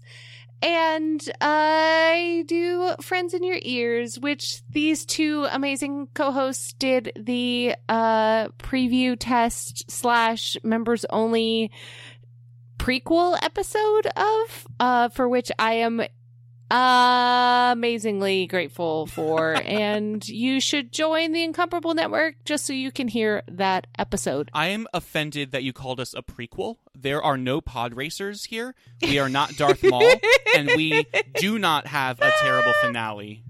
And 0.62 1.22
I 1.40 2.44
do 2.48 2.94
Friends 3.02 3.34
in 3.34 3.44
Your 3.44 3.60
Ears, 3.62 4.20
which 4.20 4.62
these 4.70 5.06
two 5.06 5.48
amazing 5.52 6.10
co-hosts 6.14 6.74
did 6.74 7.14
the 7.16 7.76
uh, 7.88 8.50
preview 8.60 9.16
test 9.18 9.90
slash 9.90 10.58
members 10.64 11.06
only 11.10 11.72
prequel 12.78 13.38
episode 13.42 14.08
of, 14.18 14.68
uh, 14.80 15.10
for 15.10 15.30
which 15.30 15.50
I 15.58 15.74
am 15.74 16.02
amazingly 16.70 18.48
grateful 18.48 19.08
for. 19.08 19.54
and 19.66 20.28
you 20.28 20.60
should 20.60 20.92
join 20.92 21.32
the 21.32 21.44
Incomparable 21.44 21.94
Network 21.94 22.36
just 22.46 22.66
so 22.66 22.74
you 22.74 22.92
can 22.92 23.08
hear 23.08 23.44
that 23.48 23.88
episode. 23.98 24.50
I 24.54 24.68
am 24.68 24.88
offended 24.94 25.52
that 25.52 25.64
you 25.64 25.74
called 25.74 26.00
us 26.00 26.14
a 26.14 26.22
prequel. 26.22 26.78
There 26.96 27.22
are 27.24 27.38
no 27.38 27.62
pod 27.62 27.96
racers 27.96 28.46
here. 28.46 28.76
We 29.02 29.20
are 29.20 29.30
not 29.30 29.56
Darth 29.56 29.84
Maul, 29.84 30.12
and 30.56 30.70
we 30.76 31.06
do 31.36 31.58
not 31.58 31.88
have 31.88 32.20
a 32.22 32.32
terrible 32.42 32.74
finale. 32.82 33.44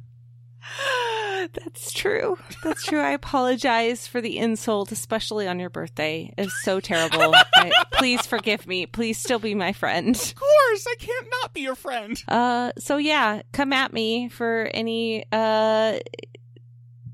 That's 1.53 1.91
true. 1.91 2.37
That's 2.63 2.83
true. 2.83 2.99
I 2.99 3.11
apologize 3.11 4.07
for 4.07 4.21
the 4.21 4.37
insult, 4.37 4.91
especially 4.91 5.47
on 5.47 5.59
your 5.59 5.69
birthday. 5.69 6.33
It's 6.37 6.61
so 6.63 6.79
terrible. 6.79 7.33
I, 7.55 7.71
please 7.93 8.25
forgive 8.25 8.67
me. 8.67 8.85
Please 8.85 9.17
still 9.17 9.39
be 9.39 9.55
my 9.55 9.73
friend. 9.73 10.15
Of 10.15 10.35
course, 10.35 10.87
I 10.87 10.95
can't 10.99 11.27
not 11.41 11.53
be 11.53 11.61
your 11.61 11.75
friend. 11.75 12.21
Uh, 12.27 12.71
so 12.77 12.97
yeah, 12.97 13.41
come 13.51 13.73
at 13.73 13.93
me 13.93 14.29
for 14.29 14.69
any. 14.73 15.25
Uh, 15.31 15.99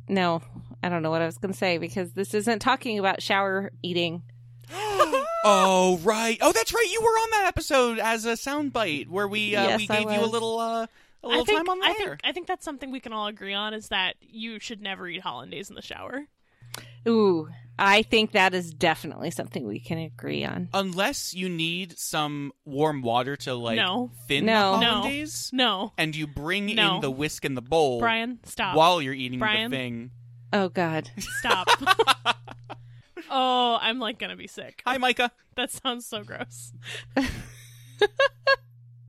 no, 0.07 0.41
I 0.83 0.89
don't 0.89 1.01
know 1.01 1.11
what 1.11 1.21
I 1.21 1.25
was 1.25 1.37
going 1.37 1.51
to 1.51 1.57
say 1.57 1.77
because 1.77 2.13
this 2.13 2.33
isn't 2.33 2.59
talking 2.59 2.99
about 2.99 3.21
shower 3.21 3.71
eating. 3.81 4.23
oh 4.71 5.99
right. 6.03 6.37
Oh, 6.41 6.51
that's 6.51 6.73
right. 6.73 6.87
You 6.91 7.01
were 7.01 7.07
on 7.07 7.29
that 7.31 7.45
episode 7.47 7.99
as 7.99 8.25
a 8.25 8.33
soundbite 8.33 9.07
where 9.07 9.27
we 9.27 9.55
uh, 9.55 9.63
Yes, 9.63 9.79
we 9.79 9.87
gave 9.87 10.11
you 10.11 10.19
a 10.19 10.25
little 10.25 10.59
uh, 10.59 10.87
a 11.25 11.27
I 11.27 11.31
little 11.31 11.45
think, 11.45 11.57
time 11.59 11.69
on 11.69 11.79
the 11.79 11.85
I 11.85 11.89
air. 11.89 11.95
think 11.95 12.19
I 12.23 12.31
think 12.31 12.47
that's 12.47 12.63
something 12.65 12.91
we 12.91 12.99
can 12.99 13.11
all 13.13 13.27
agree 13.27 13.53
on 13.53 13.73
is 13.73 13.87
that 13.89 14.15
you 14.21 14.59
should 14.59 14.81
never 14.81 15.07
eat 15.07 15.21
hollandaise 15.21 15.69
in 15.69 15.75
the 15.75 15.81
shower. 15.81 16.27
Ooh, 17.07 17.49
I 17.77 18.01
think 18.01 18.31
that 18.31 18.53
is 18.53 18.73
definitely 18.73 19.29
something 19.31 19.65
we 19.67 19.79
can 19.79 19.97
agree 19.97 20.43
on. 20.43 20.69
Unless 20.73 21.33
you 21.33 21.47
need 21.49 21.97
some 21.97 22.51
warm 22.65 23.01
water 23.01 23.35
to 23.37 23.53
like 23.53 23.75
No. 23.77 24.11
thin 24.27 24.45
No. 24.45 24.73
the 24.73 24.79
No. 24.79 24.87
hollandaise, 24.87 25.49
No, 25.53 25.93
and 25.97 26.15
you 26.15 26.25
bring 26.27 26.73
No. 26.75 26.95
in 26.95 27.01
the 27.01 27.11
whisk 27.11 27.45
in 27.45 27.53
the 27.55 27.61
bowl 27.61 27.99
Brian, 27.99 28.39
stop. 28.43 28.75
while 28.75 29.01
you're 29.01 29.13
eating 29.13 29.39
Brian? 29.39 29.69
the 29.71 29.77
thing. 29.77 30.11
Oh 30.53 30.69
God. 30.69 31.11
Stop. 31.39 31.67
oh, 33.29 33.77
I'm 33.81 33.99
like 33.99 34.19
gonna 34.19 34.35
be 34.37 34.47
sick. 34.47 34.81
Hi, 34.85 34.97
Micah. 34.97 35.31
That 35.55 35.71
sounds 35.71 36.05
so 36.07 36.23
gross. 36.23 36.73